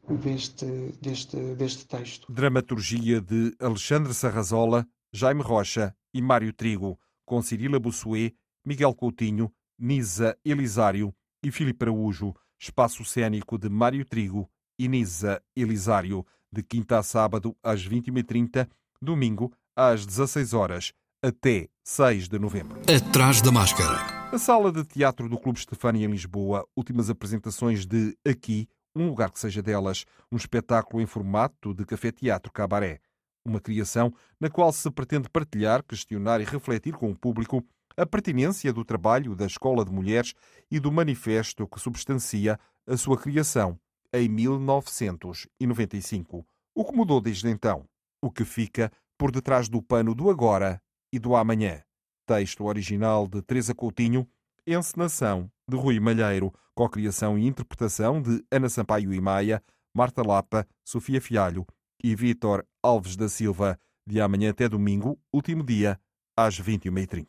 deste, 0.07 0.65
deste, 1.01 1.37
deste 1.55 1.85
texto. 1.87 2.31
Dramaturgia 2.31 3.21
de 3.21 3.55
Alexandre 3.59 4.13
Sarrazola, 4.13 4.85
Jaime 5.11 5.41
Rocha 5.41 5.95
e 6.13 6.21
Mário 6.21 6.53
Trigo, 6.53 6.99
com 7.25 7.41
Cirila 7.41 7.79
Bussuet, 7.79 8.35
Miguel 8.65 8.93
Coutinho, 8.93 9.51
Nisa 9.79 10.37
Elisário 10.45 11.13
e 11.43 11.51
Filipe 11.51 11.85
Araújo. 11.85 12.33
Espaço 12.59 13.03
cênico 13.03 13.57
de 13.57 13.67
Mário 13.67 14.05
Trigo 14.05 14.49
e 14.79 14.87
Nisa 14.87 15.41
Elisário, 15.53 16.25
de 16.51 16.63
quinta 16.63 16.97
a 16.97 17.03
sábado 17.03 17.55
às 17.61 17.85
21h30 17.85 18.69
domingo 19.03 19.51
às 19.75 20.05
16 20.05 20.53
horas, 20.53 20.93
até 21.21 21.67
6 21.83 22.27
de 22.27 22.39
novembro. 22.39 22.81
Atrás 22.81 23.41
da 23.41 23.51
máscara. 23.51 23.97
A 24.31 24.37
sala 24.37 24.71
de 24.71 24.83
teatro 24.83 25.29
do 25.29 25.37
Clube 25.37 25.59
Estefânia 25.59 26.05
em 26.05 26.09
Lisboa, 26.09 26.65
últimas 26.75 27.09
apresentações 27.09 27.85
de 27.85 28.17
Aqui, 28.27 28.67
um 28.95 29.07
lugar 29.07 29.31
que 29.31 29.39
seja 29.39 29.61
delas, 29.61 30.05
um 30.31 30.37
espetáculo 30.37 31.01
em 31.01 31.05
formato 31.05 31.73
de 31.73 31.85
café-teatro 31.85 32.51
cabaré. 32.51 32.99
Uma 33.45 33.59
criação 33.59 34.13
na 34.39 34.49
qual 34.49 34.71
se 34.71 34.89
pretende 34.89 35.29
partilhar, 35.29 35.83
questionar 35.83 36.39
e 36.41 36.45
refletir 36.45 36.93
com 36.93 37.11
o 37.11 37.15
público 37.15 37.63
a 37.95 38.05
pertinência 38.05 38.73
do 38.73 38.83
trabalho 38.83 39.35
da 39.35 39.45
Escola 39.45 39.85
de 39.85 39.91
Mulheres 39.91 40.33
e 40.71 40.79
do 40.79 40.91
manifesto 40.91 41.67
que 41.67 41.79
substancia 41.79 42.59
a 42.87 42.97
sua 42.97 43.17
criação 43.17 43.79
em 44.11 44.27
1995. 44.29 46.43
O 46.75 46.85
que 46.85 46.95
mudou 46.95 47.21
desde 47.21 47.49
então? 47.49 47.85
O 48.23 48.31
que 48.31 48.45
fica 48.45 48.89
por 49.17 49.31
detrás 49.31 49.67
do 49.67 49.81
pano 49.81 50.15
do 50.15 50.29
agora 50.29 50.81
e 51.11 51.19
do 51.19 51.35
amanhã. 51.35 51.83
Texto 52.25 52.63
original 52.63 53.27
de 53.27 53.41
Teresa 53.41 53.75
Coutinho, 53.75 54.25
encenação 54.65 55.51
de 55.69 55.75
Rui 55.75 55.99
Malheiro, 55.99 56.53
co-criação 56.73 57.37
e 57.37 57.45
interpretação 57.45 58.21
de 58.21 58.41
Ana 58.49 58.69
Sampaio 58.69 59.13
e 59.13 59.19
Maia, 59.19 59.61
Marta 59.93 60.25
Lapa, 60.25 60.65
Sofia 60.85 61.19
Fialho 61.19 61.67
e 62.01 62.15
Vítor 62.15 62.65
Alves 62.81 63.17
da 63.17 63.27
Silva, 63.27 63.77
de 64.07 64.21
amanhã 64.21 64.51
até 64.51 64.69
domingo, 64.69 65.19
último 65.33 65.61
dia, 65.61 65.99
às 66.35 66.57
21h30. 66.57 67.27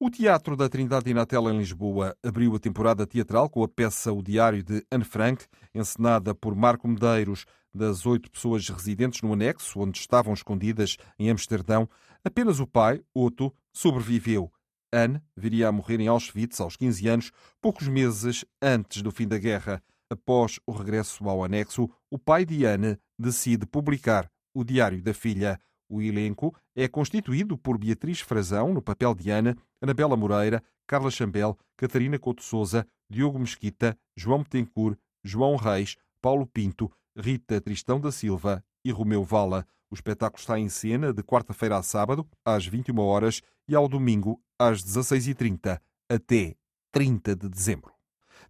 O 0.00 0.10
Teatro 0.10 0.56
da 0.56 0.68
Trindade 0.68 1.10
Inatel 1.10 1.50
em 1.50 1.58
Lisboa 1.58 2.16
abriu 2.22 2.54
a 2.54 2.58
temporada 2.58 3.06
teatral 3.06 3.50
com 3.50 3.62
a 3.62 3.68
peça 3.68 4.12
O 4.12 4.22
Diário 4.22 4.62
de 4.62 4.82
Anne 4.90 5.04
Frank, 5.04 5.44
encenada 5.74 6.34
por 6.34 6.54
Marco 6.54 6.88
Medeiros, 6.88 7.44
das 7.76 8.06
oito 8.06 8.30
pessoas 8.30 8.68
residentes 8.68 9.22
no 9.22 9.32
anexo, 9.32 9.78
onde 9.78 9.98
estavam 9.98 10.32
escondidas 10.32 10.96
em 11.18 11.30
Amsterdão, 11.30 11.88
apenas 12.24 12.58
o 12.58 12.66
pai, 12.66 13.02
Otto, 13.14 13.54
sobreviveu. 13.72 14.50
Anne 14.92 15.20
viria 15.36 15.68
a 15.68 15.72
morrer 15.72 16.00
em 16.00 16.08
Auschwitz 16.08 16.60
aos 16.60 16.76
15 16.76 17.08
anos, 17.08 17.32
poucos 17.60 17.86
meses 17.86 18.44
antes 18.62 19.02
do 19.02 19.10
fim 19.10 19.28
da 19.28 19.38
guerra. 19.38 19.82
Após 20.08 20.58
o 20.66 20.72
regresso 20.72 21.28
ao 21.28 21.44
anexo, 21.44 21.90
o 22.10 22.18
pai 22.18 22.44
de 22.44 22.64
Anne 22.64 22.98
decide 23.18 23.66
publicar 23.66 24.30
o 24.54 24.64
diário 24.64 25.02
da 25.02 25.12
filha. 25.12 25.60
O 25.88 26.00
elenco 26.00 26.54
é 26.74 26.88
constituído 26.88 27.58
por 27.58 27.78
Beatriz 27.78 28.20
Frazão, 28.20 28.72
no 28.72 28.82
papel 28.82 29.14
de 29.14 29.30
Ana, 29.30 29.56
Anabela 29.80 30.16
Moreira, 30.16 30.62
Carla 30.86 31.10
Chambel, 31.10 31.58
Catarina 31.76 32.18
Couto 32.18 32.42
Souza, 32.42 32.86
Diogo 33.10 33.38
Mesquita, 33.38 33.96
João 34.16 34.42
Betancourt, 34.42 34.98
João 35.22 35.56
Reis, 35.56 35.96
Paulo 36.20 36.46
Pinto, 36.46 36.90
Rita 37.16 37.60
Tristão 37.60 37.98
da 37.98 38.12
Silva 38.12 38.62
e 38.84 38.90
Romeu 38.90 39.24
Vala. 39.24 39.66
O 39.90 39.94
espetáculo 39.94 40.38
está 40.38 40.58
em 40.58 40.68
cena 40.68 41.14
de 41.14 41.22
quarta-feira 41.22 41.78
a 41.78 41.82
sábado, 41.82 42.28
às 42.44 42.66
21 42.66 42.98
horas 42.98 43.40
e 43.66 43.74
ao 43.74 43.88
domingo, 43.88 44.42
às 44.58 44.84
16h30, 44.84 45.80
até 46.10 46.54
30 46.92 47.34
de 47.34 47.48
dezembro. 47.48 47.92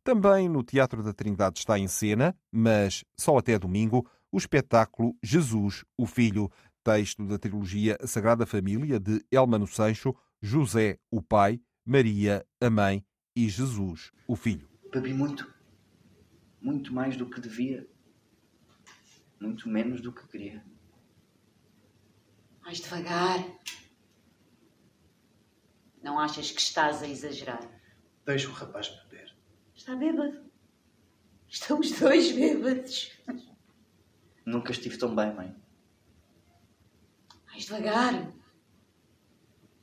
Também 0.02 0.49
no 0.49 0.64
Teatro 0.64 1.02
da 1.02 1.12
Trindade 1.12 1.61
está 1.61 1.78
em 1.78 1.87
cena, 1.87 2.37
mas 2.50 3.04
só 3.16 3.38
até 3.38 3.58
domingo, 3.58 4.08
o 4.32 4.38
espetáculo 4.38 5.16
Jesus, 5.23 5.85
o 5.96 6.06
Filho, 6.06 6.50
texto 6.82 7.25
da 7.26 7.38
trilogia 7.38 7.96
Sagrada 8.04 8.46
Família 8.46 8.99
de 8.99 9.25
Elmano 9.30 9.66
Sancho, 9.66 10.14
José, 10.40 10.99
o 11.11 11.23
Pai, 11.23 11.61
Maria, 11.85 12.44
a 12.61 12.70
Mãe 12.70 13.04
e 13.35 13.49
Jesus, 13.49 14.11
o 14.26 14.35
Filho. 14.35 14.68
Bebi 14.92 15.12
muito. 15.12 15.52
Muito 16.61 16.92
mais 16.92 17.16
do 17.16 17.28
que 17.28 17.40
devia 17.40 17.87
muito 19.40 19.69
menos 19.69 20.00
do 20.00 20.12
que 20.12 20.26
queria. 20.26 20.64
Mais 22.62 22.81
devagar. 22.81 23.45
Não 26.02 26.19
achas 26.19 26.50
que 26.50 26.61
estás 26.61 27.02
a 27.02 27.09
exagerar? 27.09 27.61
Deixa 28.25 28.49
o 28.49 28.52
rapaz 28.52 28.88
beber. 28.88 29.35
Está 29.75 29.95
bêbado. 29.95 30.50
Estamos 31.49 31.93
dois 31.93 32.33
bêbados. 32.33 33.12
Nunca 34.45 34.73
estive 34.73 34.97
tão 34.97 35.14
bem, 35.14 35.35
mãe. 35.35 35.57
Mais 37.47 37.64
devagar. 37.64 38.33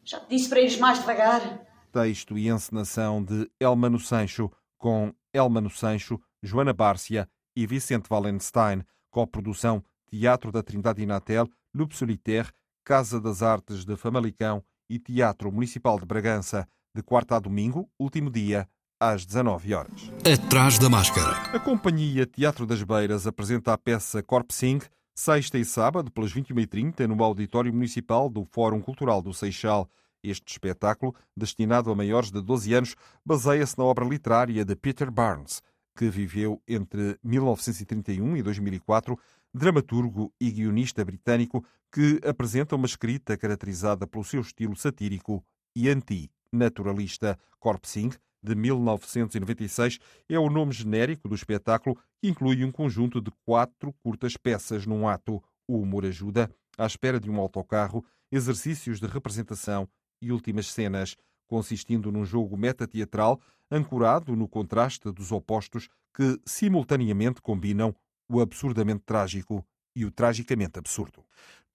Já 0.03 0.19
te 0.19 0.29
disse 0.29 0.50
para 0.50 0.62
ires 0.62 0.77
mais 0.77 1.00
devagar. 1.00 1.65
Texto 1.91 2.38
e 2.38 2.50
encenação 2.50 3.24
de 3.24 3.50
Elmano 3.60 4.00
Sancho, 4.00 4.51
com 4.77 5.13
Elmano 5.31 5.69
Sancho, 5.69 6.22
Joana 6.41 6.74
Bárcia 6.74 7.29
e 7.55 7.65
Vicente 7.65 8.07
Wallenstein, 8.12 8.83
Coprodução 9.13 9.84
Teatro 10.08 10.51
da 10.51 10.63
Trindade 10.63 11.03
Inatel, 11.03 11.48
Loop 11.72 11.96
Solitaire, 11.96 12.50
Casa 12.84 13.22
das 13.22 13.43
Artes 13.43 13.86
de 13.86 13.96
Famalicão 13.96 14.63
e 14.89 14.98
Teatro 14.98 15.51
Municipal 15.51 16.00
de 16.00 16.05
Bragança, 16.05 16.67
de 16.96 17.03
quarta 17.03 17.36
a 17.36 17.39
domingo, 17.39 17.88
último 18.00 18.32
dia, 18.32 18.67
às 19.00 19.24
19 19.24 19.75
horas. 19.75 20.12
Atrás 20.25 20.79
da 20.79 20.89
máscara. 20.89 21.29
A 21.55 21.60
Companhia 21.60 22.25
Teatro 22.25 22.65
das 22.65 22.82
Beiras 22.82 23.27
apresenta 23.27 23.72
a 23.72 23.77
peça 23.77 24.24
Corp 24.24 24.50
Sing, 24.50 24.79
sexta 25.15 25.60
e 25.60 25.65
sábado, 25.65 26.12
pelas 26.12 26.34
21h30, 26.34 27.05
no 27.05 27.24
Auditório 27.24 27.72
Municipal 27.72 28.27
do 28.27 28.43
Fórum 28.46 28.82
Cultural 28.82 29.22
do 29.22 29.32
Seixal. 29.32 29.88
Este 30.24 30.51
espetáculo, 30.51 31.13
destinado 31.38 31.91
a 31.91 31.96
maiores 31.96 32.32
de 32.32 32.41
12 32.41 32.74
anos, 32.74 32.96
baseia-se 33.24 33.77
na 33.77 33.84
obra 33.84 34.05
literária 34.05 34.65
de 34.65 34.75
Peter 34.75 35.12
Barnes 35.12 35.62
que 35.95 36.09
viveu 36.09 36.62
entre 36.67 37.17
1931 37.23 38.38
e 38.38 38.43
2004, 38.43 39.17
dramaturgo 39.53 40.33
e 40.39 40.51
guionista 40.51 41.03
britânico 41.05 41.63
que 41.91 42.19
apresenta 42.25 42.75
uma 42.75 42.88
escrita 42.88 43.38
caracterizada 43.38 44.07
pelo 44.07 44.23
seu 44.23 44.41
estilo 44.41 44.75
satírico 44.75 45.43
e 45.75 45.89
anti-naturalista. 45.89 47.38
Corpsing, 47.59 48.12
de 48.41 48.55
1996, 48.55 50.00
é 50.27 50.38
o 50.38 50.50
nome 50.50 50.73
genérico 50.73 51.29
do 51.29 51.35
espetáculo 51.35 51.95
que 52.19 52.27
inclui 52.27 52.65
um 52.65 52.71
conjunto 52.71 53.21
de 53.21 53.31
quatro 53.45 53.93
curtas 54.03 54.35
peças 54.35 54.85
num 54.85 55.07
ato. 55.07 55.41
O 55.65 55.77
humor 55.77 56.05
ajuda, 56.05 56.50
à 56.77 56.85
espera 56.85 57.19
de 57.19 57.29
um 57.29 57.39
autocarro, 57.39 58.03
exercícios 58.31 59.00
de 59.00 59.07
representação 59.07 59.88
e 60.21 60.31
últimas 60.31 60.67
cenas, 60.67 61.15
consistindo 61.53 62.12
num 62.12 62.25
jogo 62.25 62.57
metateatral 62.57 63.39
ancorado 63.69 64.36
no 64.36 64.48
contraste 64.48 65.12
dos 65.12 65.31
opostos 65.31 65.88
que 66.12 66.41
simultaneamente 66.43 67.43
combinam 67.43 67.95
o 68.27 68.41
absurdamente 68.41 69.03
trágico 69.05 69.63
e 69.95 70.03
o 70.03 70.10
tragicamente 70.10 70.79
absurdo. 70.79 71.24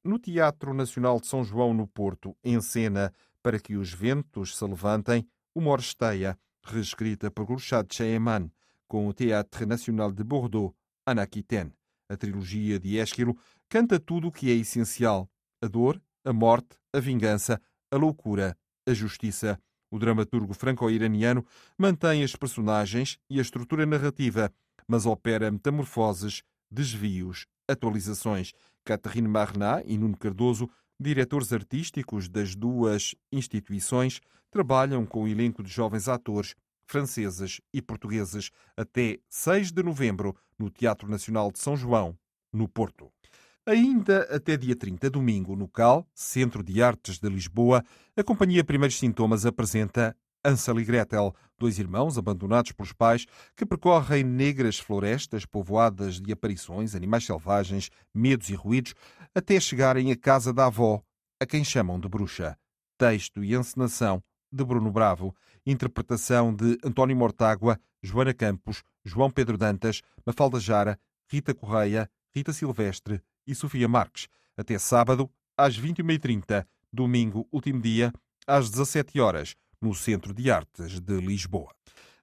No 0.02 0.18
Teatro 0.18 0.74
Nacional 0.74 1.20
de 1.20 1.28
São 1.28 1.44
João, 1.44 1.72
no 1.72 1.86
Porto, 1.86 2.36
em 2.42 2.60
cena 2.60 3.12
Para 3.40 3.60
que 3.60 3.76
os 3.76 3.92
Ventos 3.92 4.56
se 4.56 4.64
Levantem, 4.64 5.24
uma 5.54 5.70
oresteia, 5.70 6.36
reescrita 6.64 7.30
por 7.30 7.46
Gulshad 7.46 7.86
Cheeman, 7.88 8.50
com 8.88 9.06
o 9.06 9.14
Théâtre 9.14 9.64
Nacional 9.64 10.10
de 10.10 10.24
Bordeaux, 10.24 10.74
en 11.06 11.20
Aquitaine. 11.20 11.72
A 12.08 12.16
trilogia 12.16 12.80
de 12.80 12.98
Ésquilo 12.98 13.38
canta 13.68 14.00
tudo 14.00 14.26
o 14.26 14.32
que 14.32 14.50
é 14.50 14.54
essencial: 14.54 15.30
a 15.62 15.68
dor, 15.68 16.02
a 16.24 16.32
morte, 16.32 16.76
a 16.92 16.98
vingança, 16.98 17.60
a 17.92 17.96
loucura, 17.96 18.56
a 18.88 18.94
justiça. 18.94 19.60
O 19.90 19.98
dramaturgo 19.98 20.52
franco-iraniano 20.52 21.44
mantém 21.76 22.22
as 22.22 22.36
personagens 22.36 23.18
e 23.28 23.38
a 23.38 23.42
estrutura 23.42 23.86
narrativa, 23.86 24.52
mas 24.86 25.06
opera 25.06 25.50
metamorfoses, 25.50 26.42
desvios, 26.70 27.46
atualizações. 27.66 28.52
Catherine 28.84 29.28
Marnat 29.28 29.84
e 29.86 29.98
Nuno 29.98 30.16
Cardoso, 30.16 30.68
diretores 30.98 31.52
artísticos 31.52 32.28
das 32.28 32.54
duas 32.54 33.14
instituições, 33.30 34.20
trabalham 34.50 35.04
com 35.04 35.24
o 35.24 35.28
elenco 35.28 35.62
de 35.62 35.70
jovens 35.70 36.08
atores 36.08 36.54
franceses 36.86 37.60
e 37.72 37.82
portugueses 37.82 38.50
até 38.76 39.18
6 39.28 39.72
de 39.72 39.82
novembro 39.82 40.34
no 40.58 40.70
Teatro 40.70 41.08
Nacional 41.08 41.52
de 41.52 41.58
São 41.58 41.76
João, 41.76 42.18
no 42.52 42.66
Porto. 42.66 43.12
Ainda 43.68 44.22
até 44.34 44.56
dia 44.56 44.74
30, 44.74 45.10
domingo, 45.10 45.54
no 45.54 45.68
CAL, 45.68 46.08
Centro 46.14 46.62
de 46.62 46.82
Artes 46.82 47.18
de 47.18 47.28
Lisboa, 47.28 47.84
a 48.16 48.24
Companhia 48.24 48.64
Primeiros 48.64 48.98
Sintomas 48.98 49.44
apresenta 49.44 50.16
Ansel 50.42 50.80
e 50.80 50.84
Gretel, 50.86 51.34
dois 51.58 51.78
irmãos 51.78 52.16
abandonados 52.16 52.72
pelos 52.72 52.94
pais 52.94 53.26
que 53.54 53.66
percorrem 53.66 54.24
negras 54.24 54.78
florestas 54.78 55.44
povoadas 55.44 56.18
de 56.18 56.32
aparições, 56.32 56.94
animais 56.94 57.26
selvagens, 57.26 57.90
medos 58.14 58.48
e 58.48 58.54
ruídos, 58.54 58.94
até 59.34 59.60
chegarem 59.60 60.10
à 60.10 60.16
casa 60.16 60.50
da 60.50 60.64
avó, 60.64 61.02
a 61.38 61.44
quem 61.44 61.62
chamam 61.62 62.00
de 62.00 62.08
bruxa. 62.08 62.56
Texto 62.96 63.44
e 63.44 63.54
encenação 63.54 64.22
de 64.50 64.64
Bruno 64.64 64.90
Bravo, 64.90 65.36
interpretação 65.66 66.54
de 66.54 66.78
António 66.82 67.14
Mortágua, 67.14 67.78
Joana 68.02 68.32
Campos, 68.32 68.82
João 69.04 69.30
Pedro 69.30 69.58
Dantas, 69.58 70.00
Mafalda 70.24 70.58
Jara, 70.58 70.98
Rita 71.30 71.52
Correia, 71.52 72.10
Rita 72.38 72.52
Silvestre 72.52 73.20
e 73.44 73.52
Sofia 73.52 73.88
Marques, 73.88 74.28
até 74.56 74.78
sábado, 74.78 75.28
às 75.56 75.76
21h30, 75.76 76.64
domingo, 76.92 77.48
último 77.50 77.80
dia, 77.80 78.12
às 78.46 78.70
17 78.70 79.20
horas 79.20 79.56
no 79.82 79.92
Centro 79.92 80.32
de 80.32 80.48
Artes 80.48 81.00
de 81.00 81.20
Lisboa. 81.20 81.74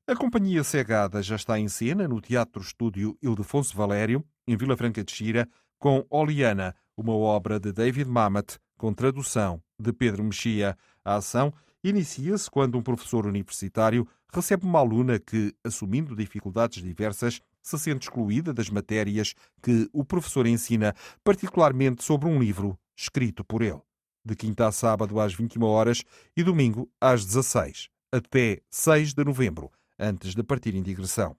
A 0.08 0.16
Companhia 0.16 0.64
Cegada 0.64 1.22
já 1.22 1.36
está 1.36 1.60
em 1.60 1.68
cena 1.68 2.08
no 2.08 2.22
Teatro 2.22 2.62
Estúdio 2.62 3.18
Ildefonso 3.22 3.76
Valério, 3.76 4.24
em 4.48 4.56
Vila 4.56 4.78
Franca 4.78 5.04
de 5.04 5.12
Xira, 5.12 5.50
com 5.78 6.06
Oliana, 6.10 6.74
uma 6.96 7.14
obra 7.14 7.60
de 7.60 7.74
David 7.74 8.10
Mamet, 8.10 8.58
com 8.78 8.94
tradução 8.94 9.62
de 9.78 9.92
Pedro 9.92 10.24
Mexia. 10.24 10.78
A 11.04 11.16
ação 11.16 11.54
inicia-se 11.84 12.50
quando 12.50 12.78
um 12.78 12.82
professor 12.82 13.28
universitário 13.28 14.08
recebe 14.34 14.66
uma 14.66 14.80
aluna 14.80 15.20
que, 15.20 15.54
assumindo 15.62 16.16
dificuldades 16.16 16.82
diversas, 16.82 17.42
se 17.66 17.80
sente 17.80 18.08
excluída 18.08 18.54
das 18.54 18.70
matérias 18.70 19.34
que 19.62 19.90
o 19.92 20.06
professor 20.06 20.46
ensina, 20.46 20.94
particularmente 21.24 22.04
sobre 22.04 22.30
um 22.30 22.40
livro 22.40 22.78
escrito 22.96 23.44
por 23.44 23.64
ele. 23.64 23.82
De 24.24 24.36
quinta 24.36 24.68
a 24.68 24.72
sábado 24.72 25.20
às 25.20 25.34
21 25.34 25.64
horas 25.64 26.04
e 26.38 26.44
domingo 26.44 26.88
às 27.02 27.26
16, 27.26 27.90
até 28.12 28.62
6 28.70 29.16
de 29.16 29.24
novembro, 29.24 29.72
antes 29.98 30.36
de 30.36 30.44
partirem 30.44 30.84
de 30.84 30.92
digressão. 30.92 31.36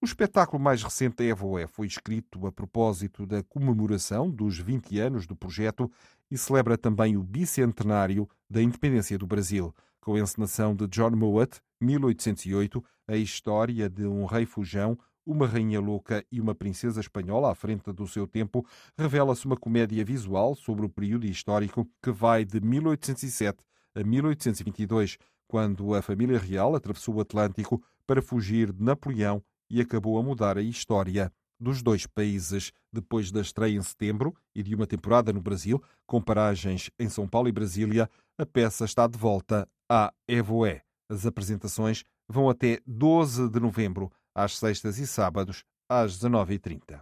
O 0.00 0.04
espetáculo 0.04 0.62
mais 0.62 0.82
recente 0.82 1.16
da 1.16 1.24
EVOE 1.24 1.66
foi 1.66 1.86
escrito 1.86 2.46
a 2.46 2.52
propósito 2.52 3.26
da 3.26 3.42
comemoração 3.42 4.30
dos 4.30 4.56
20 4.58 4.98
anos 5.00 5.26
do 5.26 5.34
projeto 5.34 5.90
e 6.30 6.38
celebra 6.38 6.78
também 6.78 7.16
o 7.16 7.22
bicentenário 7.22 8.28
da 8.48 8.62
independência 8.62 9.18
do 9.18 9.26
Brasil 9.26 9.74
com 10.08 10.14
a 10.14 10.20
encenação 10.20 10.74
de 10.74 10.86
John 10.86 11.10
Mowat, 11.10 11.60
1808, 11.82 12.82
a 13.06 13.16
história 13.18 13.90
de 13.90 14.06
um 14.06 14.24
rei 14.24 14.46
fujão, 14.46 14.98
uma 15.26 15.46
rainha 15.46 15.78
louca 15.82 16.24
e 16.32 16.40
uma 16.40 16.54
princesa 16.54 16.98
espanhola 16.98 17.52
à 17.52 17.54
frente 17.54 17.92
do 17.92 18.06
seu 18.06 18.26
tempo, 18.26 18.64
revela-se 18.96 19.44
uma 19.44 19.54
comédia 19.54 20.02
visual 20.02 20.54
sobre 20.54 20.86
o 20.86 20.88
período 20.88 21.26
histórico 21.26 21.86
que 22.02 22.10
vai 22.10 22.42
de 22.42 22.58
1807 22.58 23.58
a 23.94 24.02
1822, 24.02 25.18
quando 25.46 25.94
a 25.94 26.00
família 26.00 26.38
real 26.38 26.74
atravessou 26.74 27.16
o 27.16 27.20
Atlântico 27.20 27.82
para 28.06 28.22
fugir 28.22 28.72
de 28.72 28.82
Napoleão 28.82 29.42
e 29.68 29.78
acabou 29.78 30.18
a 30.18 30.22
mudar 30.22 30.56
a 30.56 30.62
história 30.62 31.30
dos 31.60 31.82
dois 31.82 32.06
países. 32.06 32.72
Depois 32.90 33.30
da 33.30 33.42
estreia 33.42 33.76
em 33.76 33.82
setembro 33.82 34.34
e 34.54 34.62
de 34.62 34.74
uma 34.74 34.86
temporada 34.86 35.34
no 35.34 35.42
Brasil, 35.42 35.82
com 36.06 36.22
paragens 36.22 36.90
em 36.98 37.10
São 37.10 37.28
Paulo 37.28 37.48
e 37.50 37.52
Brasília, 37.52 38.08
a 38.38 38.46
peça 38.46 38.86
está 38.86 39.06
de 39.06 39.18
volta 39.18 39.68
à 39.88 40.12
Evoé. 40.28 40.82
As 41.08 41.24
apresentações 41.24 42.04
vão 42.28 42.50
até 42.50 42.80
12 42.86 43.48
de 43.48 43.58
novembro, 43.58 44.12
às 44.34 44.58
sextas 44.58 44.98
e 44.98 45.06
sábados, 45.06 45.64
às 45.88 46.18
19h30. 46.18 47.00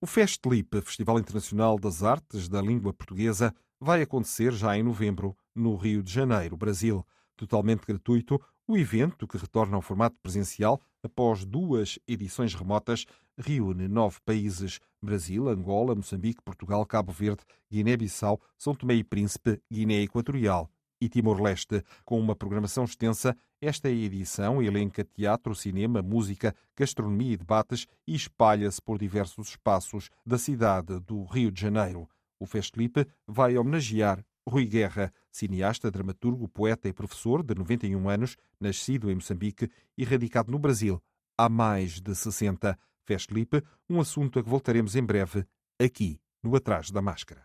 O 0.00 0.06
Festlip, 0.06 0.80
Festival 0.82 1.18
Internacional 1.18 1.78
das 1.78 2.02
Artes 2.02 2.48
da 2.48 2.60
Língua 2.60 2.92
Portuguesa, 2.92 3.54
vai 3.80 4.02
acontecer 4.02 4.52
já 4.52 4.76
em 4.76 4.82
novembro, 4.82 5.36
no 5.54 5.76
Rio 5.76 6.02
de 6.02 6.12
Janeiro, 6.12 6.56
Brasil. 6.56 7.06
Totalmente 7.36 7.86
gratuito, 7.86 8.40
o 8.66 8.76
evento, 8.76 9.28
que 9.28 9.38
retorna 9.38 9.76
ao 9.76 9.82
formato 9.82 10.16
presencial 10.20 10.80
após 11.02 11.44
duas 11.44 11.98
edições 12.08 12.52
remotas, 12.54 13.06
reúne 13.38 13.86
nove 13.86 14.18
países, 14.24 14.80
Brasil, 15.00 15.48
Angola, 15.48 15.94
Moçambique, 15.94 16.42
Portugal, 16.42 16.84
Cabo 16.84 17.12
Verde, 17.12 17.44
Guiné-Bissau, 17.70 18.40
São 18.58 18.74
Tomé 18.74 18.94
e 18.94 19.04
Príncipe, 19.04 19.62
Guiné 19.70 20.02
Equatorial 20.02 20.68
e 21.00 21.08
Timor-Leste. 21.08 21.82
Com 22.04 22.18
uma 22.18 22.36
programação 22.36 22.84
extensa, 22.84 23.36
esta 23.60 23.90
edição 23.90 24.62
elenca 24.62 25.04
teatro, 25.04 25.54
cinema, 25.54 26.02
música, 26.02 26.54
gastronomia 26.76 27.34
e 27.34 27.36
debates 27.36 27.86
e 28.06 28.14
espalha-se 28.14 28.80
por 28.80 28.98
diversos 28.98 29.48
espaços 29.48 30.10
da 30.24 30.38
cidade 30.38 30.98
do 31.00 31.24
Rio 31.24 31.50
de 31.50 31.60
Janeiro. 31.60 32.08
O 32.38 32.46
Festlipe 32.46 33.06
vai 33.26 33.56
homenagear 33.56 34.24
Rui 34.48 34.66
Guerra, 34.66 35.12
cineasta, 35.30 35.90
dramaturgo, 35.90 36.48
poeta 36.48 36.88
e 36.88 36.92
professor 36.92 37.42
de 37.42 37.54
91 37.54 38.08
anos, 38.08 38.36
nascido 38.60 39.10
em 39.10 39.14
Moçambique 39.14 39.70
e 39.96 40.04
radicado 40.04 40.52
no 40.52 40.58
Brasil 40.58 41.02
há 41.36 41.48
mais 41.48 42.00
de 42.00 42.14
60. 42.14 42.78
Festlipe, 43.04 43.62
um 43.88 44.00
assunto 44.00 44.38
a 44.38 44.42
que 44.42 44.48
voltaremos 44.48 44.96
em 44.96 45.02
breve, 45.02 45.46
aqui, 45.80 46.18
no 46.42 46.56
Atrás 46.56 46.90
da 46.90 47.00
Máscara. 47.00 47.44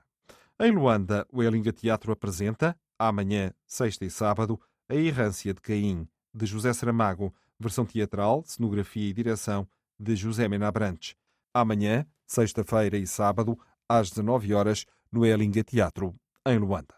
Em 0.60 0.72
Luanda, 0.72 1.26
o 1.32 1.44
Elinga 1.44 1.72
Teatro 1.72 2.12
apresenta, 2.12 2.76
amanhã, 3.08 3.52
sexta 3.66 4.06
e 4.06 4.10
sábado, 4.10 4.60
A 4.88 4.96
Errância 4.96 5.54
de 5.54 5.62
Caim, 5.62 6.08
de 6.34 6.46
José 6.46 6.72
Saramago, 6.74 7.34
versão 7.60 7.86
teatral, 7.86 8.44
cenografia 8.46 9.10
e 9.10 9.14
direção 9.14 9.68
de 10.00 10.16
José 10.16 10.48
Mena 10.48 10.72
Brantes. 10.72 11.16
Amanhã, 11.54 12.06
sexta-feira 12.26 12.98
e 12.98 13.08
sábado, 13.08 13.58
às 13.90 14.10
19 14.10 14.54
horas, 14.54 14.86
no 15.12 15.26
Elinga 15.26 15.64
Teatro, 15.64 16.16
em 16.46 16.58
Luanda. 16.58 16.96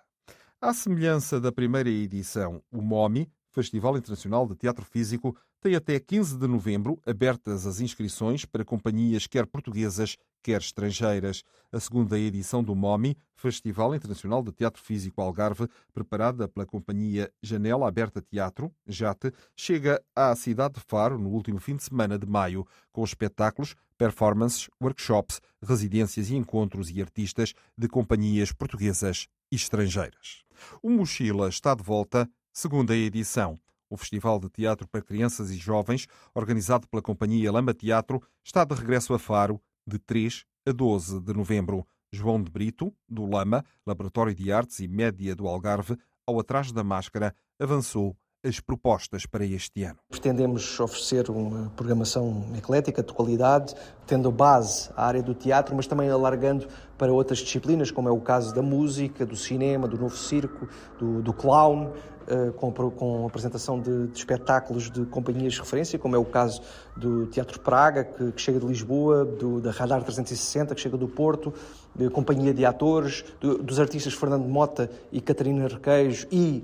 À 0.62 0.74
semelhança 0.74 1.42
da 1.42 1.52
primeira 1.52 1.89
edição, 1.89 2.62
o 2.72 2.82
MOMI, 2.82 3.30
Festival 3.52 3.98
Internacional 3.98 4.48
de 4.48 4.56
Teatro 4.56 4.86
Físico, 4.86 5.36
tem 5.63 5.76
até 5.76 5.97
15 5.97 6.38
de 6.38 6.45
novembro 6.45 6.99
abertas 7.06 7.65
as 7.65 7.80
inscrições 7.80 8.43
para 8.43 8.65
companhias 8.65 9.28
quer 9.28 9.45
portuguesas, 9.45 10.17
quer 10.43 10.60
estrangeiras. 10.60 11.41
A 11.71 11.80
segunda 11.80 12.19
edição 12.19 12.62
do 12.62 12.76
MOMI, 12.76 13.17
Festival 13.34 13.95
Internacional 13.95 14.43
de 14.43 14.52
Teatro 14.52 14.84
Físico 14.84 15.21
Algarve, 15.21 15.69
preparada 15.93 16.49
pela 16.49 16.65
companhia 16.65 17.32
Janela 17.41 17.88
Aberta 17.88 18.21
Teatro, 18.21 18.69
JATE, 18.86 19.32
chega 19.56 20.04
à 20.13 20.36
cidade 20.36 20.73
de 20.73 20.82
Faro 20.82 21.17
no 21.17 21.30
último 21.30 21.62
fim 21.62 21.78
de 21.78 21.84
semana 21.84 22.19
de 22.19 22.28
maio, 22.28 22.67
com 22.91 23.02
espetáculos, 23.02 23.73
performances, 23.97 24.69
workshops, 24.82 25.39
residências 25.62 26.30
e 26.30 26.36
encontros 26.36 26.89
e 26.89 27.02
artistas 27.02 27.54
de 27.78 27.88
companhias 27.88 28.52
portuguesas 28.52 29.30
e 29.49 29.56
estrangeiras. 29.56 30.43
O 30.82 30.89
Mochila 30.89 31.47
está 31.47 31.73
de 31.73 31.84
volta, 31.84 32.30
segunda 32.52 32.93
edição. 32.93 33.58
O 33.94 33.98
Festival 33.98 34.40
de 34.40 34.50
Teatro 34.50 34.88
para 34.88 35.04
Crianças 35.04 35.52
e 35.52 35.56
Jovens, 35.56 36.08
organizado 36.34 36.88
pela 36.88 37.00
Companhia 37.00 37.52
Lama 37.52 37.76
Teatro, 37.76 38.24
está 38.44 38.66
de 38.66 38.74
regresso 38.74 39.14
a 39.14 39.20
Faro 39.20 39.62
de 39.86 40.00
3 40.00 40.46
a 40.68 40.72
12 40.72 41.20
de 41.22 41.32
novembro. 41.32 41.86
João 42.12 42.42
de 42.42 42.50
Brito, 42.50 42.92
do 43.08 43.24
Lama, 43.28 43.64
Laboratório 43.86 44.34
de 44.34 44.52
Artes 44.52 44.80
e 44.80 44.88
Média 44.88 45.36
do 45.36 45.48
Algarve, 45.48 45.96
ao 46.26 46.40
Atrás 46.40 46.72
da 46.72 46.84
Máscara, 46.84 47.36
avançou 47.60 48.18
as 48.44 48.60
propostas 48.60 49.26
para 49.26 49.46
este 49.46 49.84
ano. 49.84 49.98
Pretendemos 50.10 50.80
oferecer 50.80 51.30
uma 51.30 51.72
programação 51.76 52.46
eclética, 52.58 53.02
de 53.02 53.14
qualidade, 53.14 53.74
tendo 54.06 54.30
base 54.32 54.90
a 54.98 55.06
área 55.06 55.24
do 55.24 55.34
teatro, 55.34 55.76
mas 55.76 55.88
também 55.88 56.10
alargando 56.10 56.68
para 56.98 57.12
outras 57.12 57.40
disciplinas, 57.40 57.90
como 57.90 58.10
é 58.10 58.12
o 58.12 58.20
caso 58.20 58.54
da 58.54 58.62
música, 58.62 59.26
do 59.26 59.36
cinema, 59.36 59.88
do 59.88 59.98
novo 59.98 60.16
circo, 60.18 60.68
do, 61.00 61.22
do 61.22 61.34
clown, 61.34 61.94
uh, 62.28 62.52
com, 62.54 62.72
com, 62.72 63.26
apresentação 63.26 63.80
de, 63.80 64.08
de, 64.08 64.18
espetáculos 64.18 64.92
de 64.92 65.06
companhias 65.06 65.54
de 65.54 65.60
referência, 65.60 65.98
como 65.98 66.16
é 66.16 66.20
o 66.20 66.26
caso 66.26 66.62
do 66.98 67.26
Teatro 67.28 67.60
Praga, 67.62 68.04
que, 68.04 68.32
que 68.34 68.42
chega 68.42 68.60
de 68.60 68.66
Lisboa, 68.66 69.24
do, 69.24 69.62
da 69.62 69.72
Radar 69.72 70.04
360, 70.04 70.76
que 70.76 70.82
chega 70.82 70.98
do 70.98 71.08
Porto, 71.08 71.54
da 71.96 72.10
Companhia 72.10 72.54
de 72.54 72.66
Atores, 72.66 73.24
do, 73.40 73.58
dos 73.60 73.80
artistas 73.80 74.14
Fernando 74.14 74.48
Mota 74.48 74.90
e 75.12 75.22
Catarina 75.22 75.68
Requeijo 75.68 76.28
e 76.32 76.64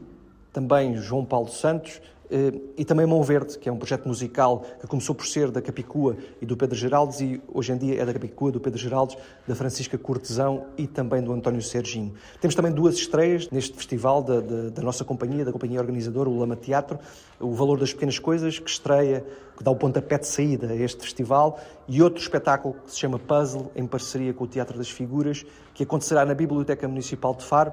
também 0.59 0.97
João 0.97 1.23
Paulo 1.23 1.47
Santos 1.47 2.01
eh, 2.29 2.51
e 2.77 2.83
também 2.83 3.05
Mão 3.05 3.23
Verde, 3.23 3.57
que 3.57 3.69
é 3.69 3.71
um 3.71 3.77
projeto 3.77 4.05
musical 4.05 4.65
que 4.81 4.85
começou 4.87 5.15
por 5.15 5.25
ser 5.25 5.49
da 5.49 5.61
Capicua 5.61 6.17
e 6.41 6.45
do 6.45 6.57
Pedro 6.57 6.75
Geraldes 6.75 7.21
e 7.21 7.41
hoje 7.47 7.71
em 7.71 7.77
dia 7.77 8.01
é 8.01 8.05
da 8.05 8.11
Capicua, 8.11 8.51
do 8.51 8.59
Pedro 8.59 8.77
Geraldes, 8.77 9.17
da 9.47 9.55
Francisca 9.55 9.97
Cortesão 9.97 10.65
e 10.77 10.85
também 10.85 11.23
do 11.23 11.31
António 11.31 11.61
Serginho. 11.61 12.13
Temos 12.41 12.55
também 12.55 12.73
duas 12.73 12.95
estreias 12.95 13.49
neste 13.49 13.73
festival 13.73 14.21
da, 14.21 14.41
da, 14.41 14.69
da 14.69 14.81
nossa 14.81 15.05
companhia, 15.05 15.45
da 15.45 15.51
companhia 15.53 15.79
organizadora, 15.79 16.29
o 16.29 16.37
Lama 16.37 16.57
Teatro, 16.57 16.99
o 17.39 17.53
Valor 17.53 17.79
das 17.79 17.93
Pequenas 17.93 18.19
Coisas, 18.19 18.59
que 18.59 18.69
estreia, 18.69 19.25
que 19.57 19.63
dá 19.63 19.71
o 19.71 19.77
pontapé 19.77 20.17
de 20.17 20.27
saída 20.27 20.67
a 20.67 20.75
este 20.75 21.01
festival, 21.01 21.57
e 21.87 22.01
outro 22.03 22.21
espetáculo 22.21 22.75
que 22.85 22.91
se 22.91 22.99
chama 22.99 23.17
Puzzle, 23.17 23.71
em 23.77 23.87
parceria 23.87 24.33
com 24.33 24.43
o 24.43 24.47
Teatro 24.47 24.77
das 24.77 24.89
Figuras, 24.89 25.45
que 25.73 25.83
acontecerá 25.83 26.25
na 26.25 26.33
Biblioteca 26.33 26.85
Municipal 26.85 27.33
de 27.33 27.45
Faro 27.45 27.71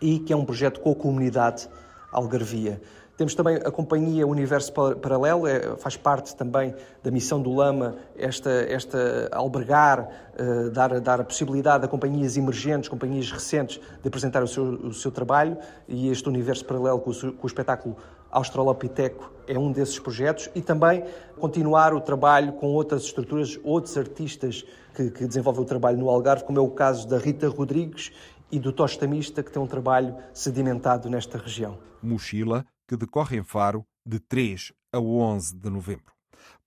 e 0.00 0.18
que 0.18 0.32
é 0.32 0.36
um 0.36 0.44
projeto 0.44 0.80
com 0.80 0.92
a 0.92 0.94
comunidade 0.94 1.68
Algarvia. 2.14 2.80
Temos 3.16 3.34
também 3.34 3.56
a 3.56 3.70
companhia 3.70 4.26
Universo 4.26 4.72
Paralelo, 4.72 5.46
é, 5.46 5.76
faz 5.76 5.96
parte 5.96 6.34
também 6.34 6.74
da 7.00 7.12
missão 7.12 7.40
do 7.40 7.52
Lama, 7.52 7.94
esta, 8.16 8.50
esta 8.50 9.28
albergar, 9.30 10.08
uh, 10.36 10.70
dar, 10.70 11.00
dar 11.00 11.20
a 11.20 11.24
possibilidade 11.24 11.84
a 11.84 11.88
companhias 11.88 12.36
emergentes, 12.36 12.88
companhias 12.88 13.30
recentes, 13.30 13.80
de 14.02 14.08
apresentar 14.08 14.42
o 14.42 14.48
seu, 14.48 14.64
o 14.64 14.92
seu 14.92 15.12
trabalho 15.12 15.56
e 15.86 16.08
este 16.08 16.28
Universo 16.28 16.64
Paralelo 16.64 16.98
com 16.98 17.10
o, 17.10 17.32
com 17.34 17.44
o 17.44 17.46
espetáculo 17.46 17.96
Australopiteco 18.32 19.32
é 19.46 19.56
um 19.56 19.70
desses 19.70 19.96
projetos 19.96 20.50
e 20.56 20.60
também 20.60 21.04
continuar 21.38 21.94
o 21.94 22.00
trabalho 22.00 22.54
com 22.54 22.66
outras 22.66 23.04
estruturas, 23.04 23.60
outros 23.62 23.96
artistas 23.96 24.64
que, 24.92 25.08
que 25.10 25.26
desenvolvem 25.26 25.62
o 25.62 25.64
trabalho 25.64 25.98
no 25.98 26.08
Algarve, 26.08 26.42
como 26.42 26.58
é 26.58 26.62
o 26.62 26.70
caso 26.70 27.06
da 27.06 27.16
Rita 27.16 27.48
Rodrigues 27.48 28.10
e 28.54 28.58
do 28.60 28.72
Tostamista, 28.72 29.42
que 29.42 29.50
tem 29.50 29.60
um 29.60 29.66
trabalho 29.66 30.16
sedimentado 30.32 31.10
nesta 31.10 31.36
região. 31.36 31.76
Mochila, 32.00 32.64
que 32.86 32.96
decorre 32.96 33.36
em 33.36 33.42
Faro 33.42 33.84
de 34.06 34.20
3 34.20 34.72
a 34.92 35.00
11 35.00 35.56
de 35.56 35.68
novembro. 35.68 36.14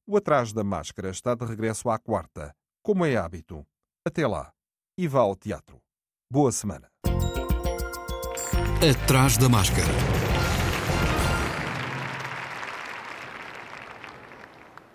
O 0.07 0.17
Atrás 0.17 0.53
da 0.53 0.63
Máscara 0.63 1.11
está 1.11 1.35
de 1.35 1.45
regresso 1.45 1.91
à 1.91 1.99
quarta 1.99 2.55
como 2.87 3.05
é 3.05 3.17
hábito. 3.17 3.67
Até 4.07 4.25
lá 4.29 4.53
e 4.97 5.09
vá 5.09 5.19
ao 5.19 5.35
teatro. 5.35 5.83
Boa 6.31 6.53
semana. 6.53 6.89
Atrás 8.81 9.37
da 9.37 9.49
máscara. 9.49 9.89